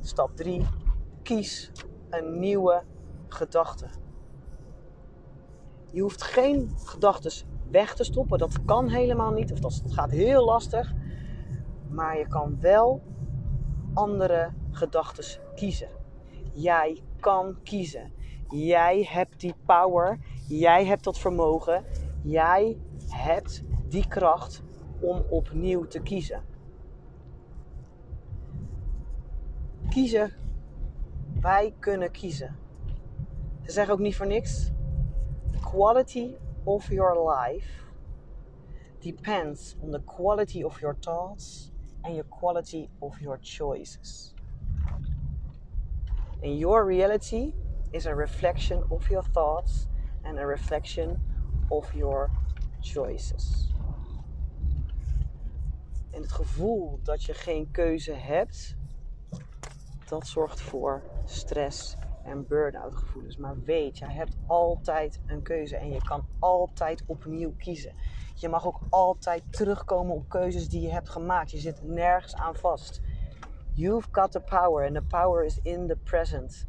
stap 0.00 0.36
3, 0.36 0.66
kies 1.22 1.72
een 2.10 2.38
nieuwe 2.38 2.82
gedachte. 3.28 3.86
Je 5.90 6.00
hoeft 6.00 6.22
geen 6.22 6.70
gedachten 6.84 7.32
weg 7.70 7.94
te 7.94 8.04
stoppen, 8.04 8.38
dat 8.38 8.64
kan 8.64 8.88
helemaal 8.88 9.32
niet, 9.32 9.52
of 9.52 9.58
dat 9.58 9.82
gaat 9.86 10.10
heel 10.10 10.44
lastig. 10.44 10.92
Maar 11.88 12.18
je 12.18 12.26
kan 12.26 12.60
wel 12.60 13.02
andere 13.94 14.52
gedachten 14.70 15.40
kiezen. 15.54 15.88
Jij 16.52 17.02
kan 17.20 17.56
kiezen. 17.62 18.12
Jij 18.48 19.08
hebt 19.10 19.40
die 19.40 19.54
power. 19.66 20.18
Jij 20.48 20.86
hebt 20.86 21.04
dat 21.04 21.18
vermogen. 21.18 21.84
Jij 22.22 22.78
hebt 23.08 23.62
die 23.88 24.08
kracht 24.08 24.62
om 25.00 25.24
opnieuw 25.28 25.86
te 25.86 26.00
kiezen. 26.00 26.42
Kiezen. 29.88 30.32
Wij 31.40 31.74
kunnen 31.78 32.10
kiezen. 32.10 32.56
Ze 33.62 33.72
zeggen 33.72 33.94
ook 33.94 34.00
niet 34.00 34.16
voor 34.16 34.26
niks. 34.26 34.70
The 35.50 35.58
quality 35.58 36.34
of 36.64 36.88
your 36.88 37.30
life 37.30 37.82
depends 38.98 39.76
on 39.80 39.90
the 39.90 40.02
quality 40.04 40.62
of 40.62 40.80
your 40.80 40.96
thoughts 40.98 41.71
and 42.02 42.14
your 42.14 42.28
quality 42.28 42.88
of 42.98 43.20
your 43.20 43.38
choices. 43.40 44.34
And 46.42 46.58
your 46.58 46.84
reality 46.84 47.54
is 47.92 48.06
a 48.06 48.14
reflection 48.14 48.82
of 48.90 49.08
your 49.08 49.24
thoughts 49.32 49.88
and 50.24 50.38
a 50.38 50.46
reflection 50.46 51.18
of 51.70 51.94
your 51.94 52.30
choices. 52.80 53.70
En 56.10 56.22
het 56.22 56.32
gevoel 56.32 57.00
dat 57.02 57.22
je 57.24 57.34
geen 57.34 57.70
keuze 57.70 58.12
hebt, 58.12 58.76
dat 60.08 60.26
zorgt 60.26 60.60
voor 60.60 61.02
stress 61.24 61.96
en 62.24 62.46
burn-out 62.46 62.94
gevoelens. 62.94 63.36
Maar 63.36 63.60
weet, 63.64 63.98
jij 63.98 64.12
hebt 64.12 64.36
altijd 64.46 65.20
een 65.26 65.42
keuze 65.42 65.76
en 65.76 65.90
je 65.90 66.02
kan 66.02 66.24
altijd 66.38 67.04
opnieuw 67.06 67.54
kiezen. 67.56 67.94
Je 68.42 68.48
mag 68.48 68.66
ook 68.66 68.80
altijd 68.88 69.42
terugkomen 69.50 70.14
op 70.14 70.28
keuzes 70.28 70.68
die 70.68 70.80
je 70.80 70.90
hebt 70.90 71.08
gemaakt. 71.08 71.50
Je 71.50 71.58
zit 71.58 71.82
nergens 71.82 72.34
aan 72.34 72.56
vast. 72.56 73.00
You've 73.74 74.08
got 74.10 74.32
the 74.32 74.40
power 74.40 74.86
and 74.86 74.94
the 74.94 75.02
power 75.02 75.44
is 75.44 75.58
in 75.62 75.86
the 75.86 75.96
present. 75.96 76.66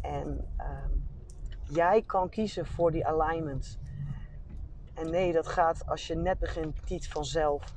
En 0.00 0.52
ehm, 0.56 0.90
jij 1.68 2.02
kan 2.02 2.28
kiezen 2.28 2.66
voor 2.66 2.90
die 2.90 3.06
alignment. 3.06 3.78
En 4.94 5.10
nee, 5.10 5.32
dat 5.32 5.46
gaat 5.46 5.86
als 5.86 6.06
je 6.06 6.14
net 6.14 6.38
begint 6.38 6.88
niet 6.88 7.08
vanzelf. 7.08 7.74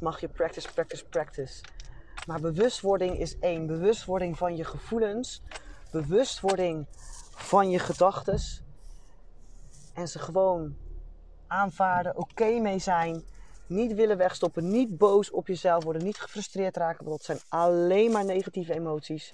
Mag 0.00 0.20
je 0.20 0.28
practice, 0.28 0.72
practice, 0.72 1.06
practice. 1.06 1.64
Maar 2.26 2.40
bewustwording 2.40 3.18
is 3.18 3.38
één. 3.38 3.66
Bewustwording 3.66 4.38
van 4.38 4.56
je 4.56 4.64
gevoelens. 4.64 5.42
Bewustwording 5.90 6.86
van 7.30 7.70
je 7.70 7.78
gedachten. 7.78 8.40
En 9.94 10.08
ze 10.08 10.18
gewoon 10.18 10.76
aanvaarden, 11.48 12.16
oké 12.16 12.58
mee 12.58 12.78
zijn. 12.78 13.24
Niet 13.66 13.94
willen 13.94 14.16
wegstoppen, 14.16 14.70
niet 14.70 14.98
boos 14.98 15.30
op 15.30 15.46
jezelf 15.46 15.84
worden, 15.84 16.04
niet 16.04 16.18
gefrustreerd 16.18 16.76
raken, 16.76 17.04
want 17.04 17.16
dat 17.16 17.26
zijn 17.26 17.40
alleen 17.48 18.12
maar 18.12 18.24
negatieve 18.24 18.74
emoties. 18.74 19.30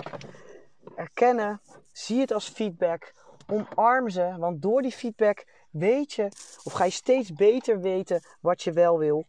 Erkennen, 0.96 1.60
zie 1.92 2.20
het 2.20 2.32
als 2.32 2.48
feedback, 2.48 3.14
omarm 3.46 4.08
ze, 4.08 4.34
want 4.38 4.62
door 4.62 4.82
die 4.82 4.92
feedback 4.92 5.44
weet 5.70 6.12
je, 6.12 6.28
of 6.64 6.72
ga 6.72 6.84
je 6.84 6.90
steeds 6.90 7.32
beter 7.32 7.80
weten 7.80 8.22
wat 8.40 8.62
je 8.62 8.72
wel 8.72 8.98
wil. 8.98 9.26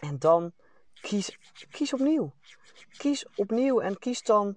En 0.00 0.18
dan 0.18 0.52
kies, 1.00 1.38
kies 1.70 1.92
opnieuw. 1.92 2.32
Kies 2.96 3.26
opnieuw 3.36 3.80
en 3.80 3.98
kies 3.98 4.22
dan 4.22 4.56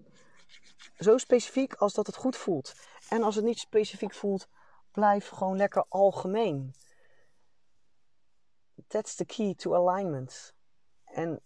zo 0.98 1.18
specifiek 1.18 1.74
als 1.74 1.94
dat 1.94 2.08
het 2.08 2.16
goed 2.16 2.36
voelt. 2.36 2.74
En 3.10 3.24
als 3.24 3.36
het 3.36 3.46
niet 3.46 3.60
specifiek 3.60 4.14
voelt, 4.14 4.48
blijf 4.92 5.28
gewoon 5.28 5.58
lekker 5.58 5.86
algemeen 5.90 6.74
that's 8.88 9.16
the 9.16 9.26
key 9.26 9.54
to 9.56 9.76
alignment. 9.76 10.54
En 11.06 11.42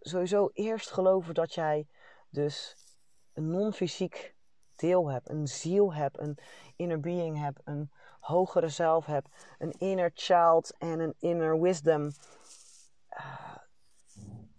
sowieso 0.00 0.50
eerst 0.52 0.90
geloven 0.90 1.34
dat 1.34 1.54
jij 1.54 1.86
dus 2.28 2.76
een 3.32 3.50
non-fysiek 3.50 4.34
deel 4.76 5.10
hebt, 5.10 5.28
een 5.28 5.48
ziel 5.48 5.94
hebt, 5.94 6.18
een 6.18 6.38
inner 6.76 7.00
being 7.00 7.38
hebt, 7.38 7.60
een 7.64 7.90
hogere 8.20 8.68
zelf 8.68 9.06
hebt, 9.06 9.28
een 9.58 9.74
inner 9.78 10.10
child 10.14 10.74
en 10.78 11.00
een 11.00 11.14
inner 11.18 11.60
wisdom. 11.60 12.10
Uh, 13.10 13.56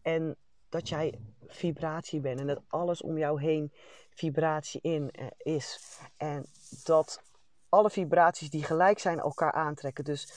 en 0.01 0.37
dat 0.69 0.89
jij 0.89 1.19
vibratie 1.47 2.19
bent 2.19 2.39
en 2.39 2.47
dat 2.47 2.61
alles 2.67 3.01
om 3.01 3.17
jou 3.17 3.41
heen 3.41 3.73
vibratie 4.09 4.81
in 4.81 5.09
uh, 5.19 5.27
is. 5.37 5.99
En 6.17 6.45
dat 6.83 7.21
alle 7.69 7.89
vibraties 7.89 8.49
die 8.49 8.63
gelijk 8.63 8.99
zijn 8.99 9.19
elkaar 9.19 9.51
aantrekken. 9.51 10.03
Dus 10.03 10.33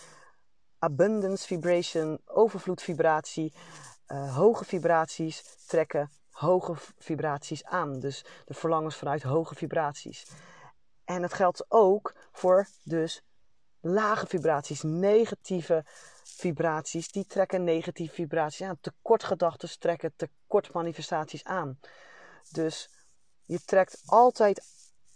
abundance 0.79 1.47
vibration, 1.47 2.19
overvloed 2.25 2.83
vibratie. 2.83 3.53
Uh, 4.09 4.37
hoge 4.37 4.65
vibraties 4.65 5.57
trekken 5.67 6.11
hoge 6.39 6.75
vibraties 6.99 7.65
aan. 7.65 8.01
Dus 8.01 8.25
de 8.45 8.55
verlangens 8.55 8.97
vanuit 8.97 9.23
hoge 9.23 9.55
vibraties. 9.55 10.27
En 11.05 11.21
dat 11.23 11.33
geldt 11.33 11.65
ook 11.69 12.15
voor 12.33 12.69
dus 12.83 13.23
lage 13.81 14.27
vibraties, 14.27 14.83
negatieve 14.83 15.85
vibraties, 16.25 17.11
die 17.11 17.27
trekken 17.27 17.65
negatieve 17.65 18.15
vibraties 18.15 18.67
aan. 18.67 18.81
Tekortgedachten 18.81 19.79
trekken 19.79 20.13
tekort 20.17 20.73
manifestaties 20.73 21.45
aan. 21.45 21.79
Dus 22.51 22.91
je 23.45 23.61
trekt 23.65 24.03
altijd 24.07 24.63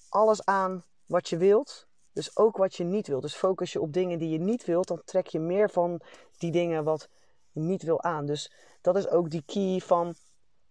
alles 0.08 0.44
aan 0.44 0.84
wat 1.06 1.28
je 1.28 1.36
wilt, 1.36 1.86
dus 2.12 2.36
ook 2.36 2.56
wat 2.56 2.74
je 2.74 2.84
niet 2.84 3.06
wilt. 3.06 3.22
Dus 3.22 3.34
focus 3.34 3.72
je 3.72 3.80
op 3.80 3.92
dingen 3.92 4.18
die 4.18 4.28
je 4.28 4.38
niet 4.38 4.64
wilt, 4.64 4.88
dan 4.88 5.02
trek 5.04 5.26
je 5.26 5.40
meer 5.40 5.70
van 5.70 6.00
die 6.38 6.50
dingen 6.50 6.84
wat 6.84 7.08
je 7.50 7.60
niet 7.60 7.82
wil 7.82 8.02
aan. 8.02 8.26
Dus 8.26 8.52
dat 8.80 8.96
is 8.96 9.08
ook 9.08 9.30
die 9.30 9.42
key 9.46 9.80
van, 9.80 10.14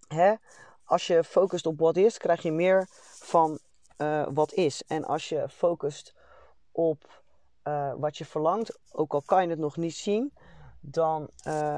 hè, 0.08 0.34
als 0.84 1.08
je 1.08 1.24
focust 1.24 1.66
op 1.66 1.80
wat 1.80 1.98
is, 1.98 2.18
krijg 2.18 2.42
je 2.42 2.52
meer 2.52 2.88
van 3.20 3.60
uh, 3.98 4.28
wat 4.34 4.54
is. 4.54 4.84
En 4.88 5.06
als 5.06 5.30
je 5.30 5.50
focust 5.50 6.14
op 6.72 7.24
uh, 7.64 7.94
wat 7.98 8.18
je 8.18 8.26
verlangt, 8.26 8.80
ook 8.92 9.14
al 9.14 9.22
kan 9.22 9.44
je 9.44 9.50
het 9.50 9.60
nog 9.60 9.78
niet 9.78 9.96
zien, 9.96 10.34
dan, 10.80 11.30
uh, 11.48 11.78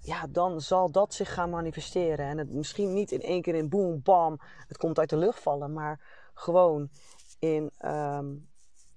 ja, 0.00 0.26
dan 0.28 0.60
zal 0.60 0.90
dat 0.90 1.14
zich 1.14 1.34
gaan 1.34 1.50
manifesteren. 1.50 2.26
En 2.26 2.38
het 2.38 2.52
misschien 2.52 2.92
niet 2.92 3.12
in 3.12 3.22
één 3.22 3.42
keer 3.42 3.54
in 3.54 3.68
boom, 3.68 4.02
bam, 4.02 4.40
het 4.68 4.76
komt 4.76 4.98
uit 4.98 5.10
de 5.10 5.16
lucht 5.16 5.40
vallen, 5.40 5.72
maar 5.72 6.00
gewoon 6.34 6.88
in 7.38 7.70
um, 7.84 8.50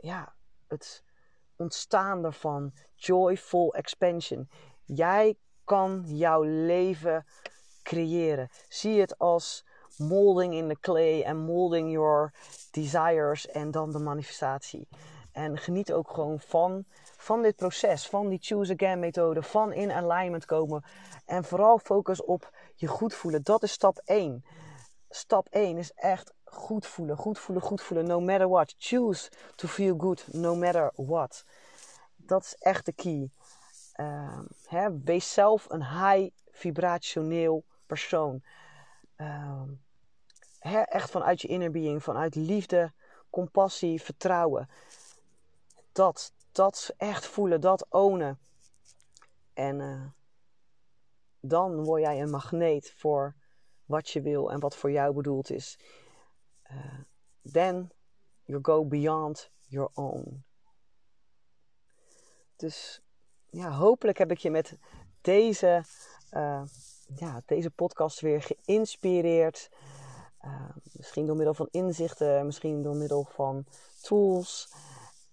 ja, 0.05 0.33
het 0.67 1.03
ontstaan 1.57 2.25
ervan. 2.25 2.73
Joyful 2.95 3.73
expansion. 3.73 4.49
Jij 4.83 5.35
kan 5.63 6.03
jouw 6.05 6.41
leven 6.43 7.25
creëren. 7.83 8.49
Zie 8.67 8.99
het 8.99 9.17
als 9.17 9.65
molding 9.97 10.53
in 10.53 10.67
the 10.67 10.79
clay 10.79 11.21
en 11.21 11.37
molding 11.37 11.91
your 11.91 12.33
desires 12.71 13.47
en 13.47 13.71
dan 13.71 13.91
de 13.91 13.99
manifestatie. 13.99 14.87
En 15.31 15.57
geniet 15.57 15.93
ook 15.93 16.09
gewoon 16.11 16.39
van, 16.39 16.85
van 17.17 17.41
dit 17.41 17.55
proces, 17.55 18.07
van 18.07 18.29
die 18.29 18.39
choose 18.41 18.73
again 18.73 18.99
methode, 18.99 19.43
van 19.43 19.73
in 19.73 19.91
alignment 19.91 20.45
komen. 20.45 20.83
En 21.25 21.43
vooral 21.43 21.79
focus 21.79 22.23
op 22.23 22.51
je 22.75 22.87
goed 22.87 23.13
voelen. 23.13 23.43
Dat 23.43 23.63
is 23.63 23.71
stap 23.71 24.01
1. 24.03 24.45
Stap 25.09 25.47
1 25.49 25.77
is 25.77 25.91
echt 25.91 26.33
goed 26.55 26.85
voelen, 26.85 27.17
goed 27.17 27.39
voelen, 27.39 27.63
goed 27.63 27.81
voelen, 27.81 28.07
no 28.07 28.19
matter 28.19 28.49
what. 28.49 28.75
Choose 28.77 29.31
to 29.55 29.67
feel 29.67 29.95
good, 29.97 30.27
no 30.31 30.55
matter 30.55 30.91
what. 30.95 31.45
Dat 32.15 32.43
is 32.43 32.55
echt 32.55 32.85
de 32.85 32.93
key. 32.93 33.29
Uh, 33.95 34.39
hè, 34.65 34.99
wees 34.99 35.33
zelf 35.33 35.69
een 35.69 35.85
high 35.85 36.29
vibrationeel 36.51 37.63
persoon. 37.85 38.43
Uh, 39.17 39.61
hè, 40.59 40.79
echt 40.79 41.09
vanuit 41.09 41.41
je 41.41 41.47
inner 41.47 41.71
being, 41.71 42.03
vanuit 42.03 42.35
liefde, 42.35 42.93
compassie, 43.29 44.01
vertrouwen. 44.01 44.69
Dat, 45.91 46.33
dat 46.51 46.93
echt 46.97 47.25
voelen, 47.25 47.61
dat 47.61 47.85
ownen. 47.89 48.39
En 49.53 49.79
uh, 49.79 50.05
dan 51.39 51.83
word 51.83 52.01
jij 52.01 52.21
een 52.21 52.29
magneet 52.29 52.93
voor 52.97 53.35
wat 53.85 54.09
je 54.09 54.21
wil 54.21 54.51
en 54.51 54.59
wat 54.59 54.75
voor 54.75 54.91
jou 54.91 55.13
bedoeld 55.13 55.49
is. 55.49 55.79
Uh, 56.71 57.03
then 57.51 57.91
you 58.43 58.59
go 58.61 58.85
beyond 58.85 59.49
your 59.67 59.89
own. 59.93 60.43
Dus 62.55 63.01
ja, 63.49 63.71
hopelijk 63.71 64.17
heb 64.17 64.31
ik 64.31 64.37
je 64.37 64.49
met 64.49 64.77
deze, 65.21 65.83
uh, 66.31 66.63
ja, 67.15 67.41
deze 67.45 67.69
podcast 67.69 68.19
weer 68.19 68.41
geïnspireerd. 68.41 69.69
Uh, 70.41 70.69
misschien 70.91 71.25
door 71.25 71.35
middel 71.35 71.53
van 71.53 71.67
inzichten, 71.71 72.45
misschien 72.45 72.81
door 72.81 72.95
middel 72.95 73.23
van 73.23 73.65
tools. 74.01 74.73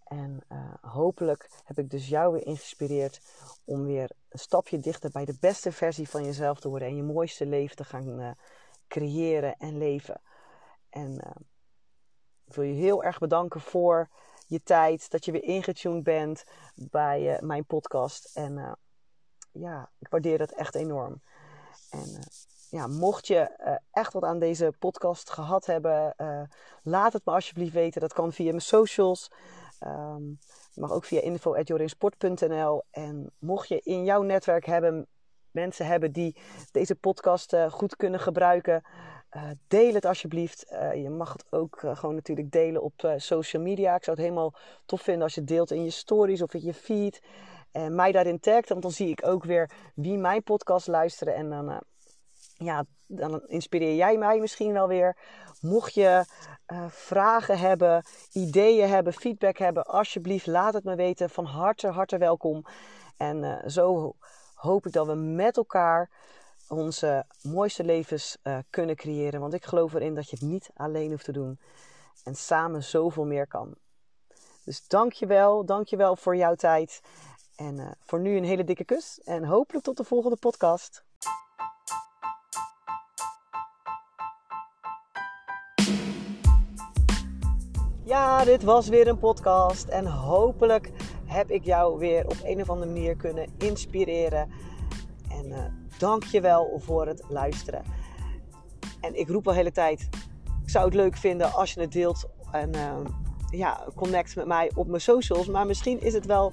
En 0.04 0.42
hopelijk 0.80 1.50
heb 1.64 1.78
ik 1.78 1.90
dus 1.90 2.08
jou 2.08 2.32
weer 2.32 2.42
geïnspireerd 2.42 3.20
om 3.64 3.84
weer 3.84 4.10
een 4.28 4.38
stapje 4.38 4.78
dichter 4.78 5.10
bij 5.10 5.24
de 5.24 5.36
beste 5.40 5.72
versie 5.72 6.08
van 6.08 6.24
jezelf 6.24 6.60
te 6.60 6.68
worden 6.68 6.88
en 6.88 6.96
je 6.96 7.02
mooiste 7.02 7.46
leven 7.46 7.76
te 7.76 7.84
gaan 7.84 8.36
creëren 8.88 9.56
en 9.58 9.78
leven. 9.78 10.20
En 10.92 11.36
ik 12.44 12.54
wil 12.54 12.64
je 12.64 12.74
heel 12.74 13.04
erg 13.04 13.18
bedanken 13.18 13.60
voor 13.60 14.08
je 14.46 14.62
tijd, 14.62 15.10
dat 15.10 15.24
je 15.24 15.32
weer 15.32 15.42
ingetuned 15.42 16.02
bent 16.02 16.44
bij 16.74 17.34
uh, 17.34 17.40
mijn 17.40 17.64
podcast. 17.64 18.36
En 18.36 18.56
uh, 18.56 18.72
ja, 19.52 19.90
ik 19.98 20.08
waardeer 20.08 20.38
dat 20.38 20.50
echt 20.50 20.74
enorm. 20.74 21.22
En 21.90 22.20
ja, 22.70 22.86
mocht 22.86 23.26
je 23.26 23.50
echt 23.90 24.12
wat 24.12 24.24
aan 24.24 24.38
deze 24.38 24.74
podcast 24.78 25.30
gehad 25.30 25.66
hebben, 25.66 26.14
laat 26.82 27.12
het 27.12 27.24
me 27.24 27.32
alsjeblieft 27.32 27.72
weten. 27.72 28.00
Dat 28.00 28.12
kan 28.12 28.32
via 28.32 28.48
mijn 28.48 28.60
socials. 28.60 29.30
Um, 29.80 30.38
mag 30.74 30.92
ook 30.92 31.04
via 31.04 31.20
info.jorinsport.nl. 31.20 32.82
En 32.90 33.32
mocht 33.38 33.68
je 33.68 33.80
in 33.80 34.04
jouw 34.04 34.22
netwerk 34.22 34.66
hebben, 34.66 35.06
mensen 35.50 35.86
hebben 35.86 36.12
die 36.12 36.36
deze 36.70 36.94
podcast 36.94 37.56
goed 37.70 37.96
kunnen 37.96 38.20
gebruiken, 38.20 38.82
deel 39.68 39.94
het 39.94 40.04
alsjeblieft. 40.04 40.66
je 40.94 41.10
mag 41.10 41.32
het 41.32 41.44
ook 41.50 41.78
gewoon 41.92 42.14
natuurlijk 42.14 42.50
delen 42.50 42.82
op 42.82 43.12
social 43.16 43.62
media. 43.62 43.94
Ik 43.94 44.04
zou 44.04 44.16
het 44.16 44.26
helemaal 44.26 44.54
tof 44.86 45.00
vinden 45.02 45.22
als 45.22 45.34
je 45.34 45.40
het 45.40 45.48
deelt 45.48 45.70
in 45.70 45.84
je 45.84 45.90
stories 45.90 46.42
of 46.42 46.54
in 46.54 46.64
je 46.64 46.74
feed. 46.74 47.22
En 47.72 47.94
mij 47.94 48.12
daarin 48.12 48.40
tagt, 48.40 48.68
want 48.68 48.82
dan 48.82 48.90
zie 48.90 49.08
ik 49.08 49.26
ook 49.26 49.44
weer 49.44 49.70
wie 49.94 50.18
mijn 50.18 50.42
podcast 50.42 50.86
luisteren. 50.86 51.34
En 51.34 51.50
dan 51.50 51.82
ja, 52.54 52.84
dan 53.06 53.42
inspireer 53.46 53.94
jij 53.94 54.16
mij 54.16 54.38
misschien 54.38 54.72
wel 54.72 54.88
weer. 54.88 55.16
Mocht 55.60 55.94
je 55.94 56.24
vragen 56.88 57.58
hebben, 57.58 58.04
ideeën 58.32 58.88
hebben, 58.88 59.12
feedback 59.12 59.58
hebben, 59.58 59.84
alsjeblieft 59.84 60.46
laat 60.46 60.74
het 60.74 60.84
me 60.84 60.94
weten. 60.94 61.30
Van 61.30 61.44
harte, 61.44 61.88
harte 61.88 62.18
welkom. 62.18 62.64
En 63.16 63.70
zo 63.70 64.14
hoop 64.54 64.86
ik 64.86 64.92
dat 64.92 65.06
we 65.06 65.14
met 65.14 65.56
elkaar 65.56 66.10
onze 66.72 67.24
mooiste 67.42 67.84
levens 67.84 68.36
uh, 68.42 68.58
kunnen 68.70 68.96
creëren. 68.96 69.40
Want 69.40 69.54
ik 69.54 69.64
geloof 69.64 69.94
erin 69.94 70.14
dat 70.14 70.30
je 70.30 70.36
het 70.40 70.48
niet 70.48 70.70
alleen 70.74 71.10
hoeft 71.10 71.24
te 71.24 71.32
doen. 71.32 71.58
En 72.24 72.34
samen 72.34 72.82
zoveel 72.82 73.24
meer 73.24 73.46
kan. 73.46 73.74
Dus 74.64 74.86
dankjewel, 74.88 75.64
dankjewel 75.64 76.16
voor 76.16 76.36
jouw 76.36 76.54
tijd. 76.54 77.00
En 77.56 77.96
voor 78.00 78.20
nu 78.20 78.36
een 78.36 78.44
hele 78.44 78.64
dikke 78.64 78.84
kus. 78.84 79.20
En 79.24 79.44
hopelijk 79.44 79.84
tot 79.84 79.96
de 79.96 80.04
volgende 80.04 80.36
podcast. 80.36 81.04
Ja, 88.04 88.44
dit 88.44 88.62
was 88.62 88.88
weer 88.88 89.08
een 89.08 89.18
podcast 89.18 89.88
en 89.88 90.06
hopelijk 90.06 90.90
heb 91.24 91.50
ik 91.50 91.64
jou 91.64 91.98
weer 91.98 92.24
op 92.24 92.36
een 92.42 92.60
of 92.60 92.70
andere 92.70 92.90
manier 92.90 93.16
kunnen 93.16 93.46
inspireren. 93.58 94.50
En 95.30 95.48
uh, 95.48 95.81
dank 96.02 96.24
je 96.24 96.40
wel 96.40 96.80
voor 96.84 97.06
het 97.06 97.22
luisteren. 97.28 97.82
En 99.00 99.18
ik 99.18 99.28
roep 99.28 99.46
al 99.46 99.52
de 99.52 99.58
hele 99.58 99.72
tijd, 99.72 100.08
ik 100.62 100.70
zou 100.70 100.84
het 100.84 100.94
leuk 100.94 101.16
vinden 101.16 101.52
als 101.52 101.74
je 101.74 101.80
het 101.80 101.92
deelt 101.92 102.28
en 102.50 102.76
uh, 102.76 102.96
ja, 103.50 103.86
connect 103.94 104.36
met 104.36 104.46
mij 104.46 104.70
op 104.74 104.86
mijn 104.86 105.00
socials. 105.00 105.46
Maar 105.46 105.66
misschien 105.66 106.00
is 106.00 106.12
het 106.12 106.26
wel 106.26 106.52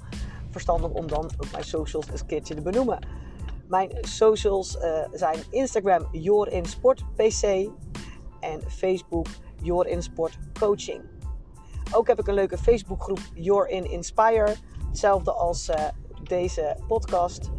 verstandig 0.50 0.92
om 0.92 1.08
dan 1.08 1.24
ook 1.24 1.52
mijn 1.52 1.64
socials 1.64 2.08
eens 2.12 2.22
een 2.22 2.28
keertje 2.28 2.56
te 2.56 2.62
benoemen. 2.62 3.08
Mijn 3.68 3.98
socials 4.02 4.76
uh, 4.76 5.08
zijn 5.12 5.40
Instagram 5.50 6.08
JorinSportPC 6.12 7.70
en 8.40 8.62
Facebook 8.68 9.28
JorinSportCoaching. 9.62 11.02
Ook 11.92 12.08
heb 12.08 12.20
ik 12.20 12.28
een 12.28 12.34
leuke 12.34 12.58
Facebookgroep 12.58 13.20
You're 13.34 13.70
in 13.70 13.92
Inspire. 13.92 14.56
Hetzelfde 14.88 15.32
als 15.32 15.70
uh, 15.70 15.76
deze 16.24 16.78
podcast. 16.88 17.50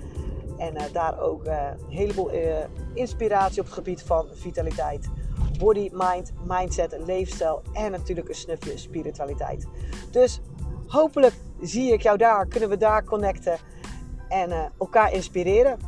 En 0.61 0.75
uh, 0.75 0.83
daar 0.93 1.21
ook 1.21 1.47
uh, 1.47 1.69
een 1.89 1.97
heleboel 1.97 2.31
inspiratie 2.95 3.61
op 3.61 3.67
het 3.67 3.75
gebied 3.75 4.03
van 4.03 4.27
vitaliteit. 4.33 5.09
Body, 5.59 5.91
mind, 5.93 6.33
mindset, 6.47 6.97
leefstijl 7.07 7.63
en 7.73 7.91
natuurlijk 7.91 8.29
een 8.29 8.35
snufje 8.35 8.79
spiritualiteit. 8.79 9.67
Dus 10.11 10.41
hopelijk 10.87 11.35
zie 11.61 11.93
ik 11.93 12.03
jou 12.03 12.17
daar, 12.19 12.47
kunnen 12.47 12.69
we 12.69 12.77
daar 12.77 13.05
connecten 13.05 13.59
en 14.29 14.73
elkaar 14.79 15.13
inspireren. 15.13 15.79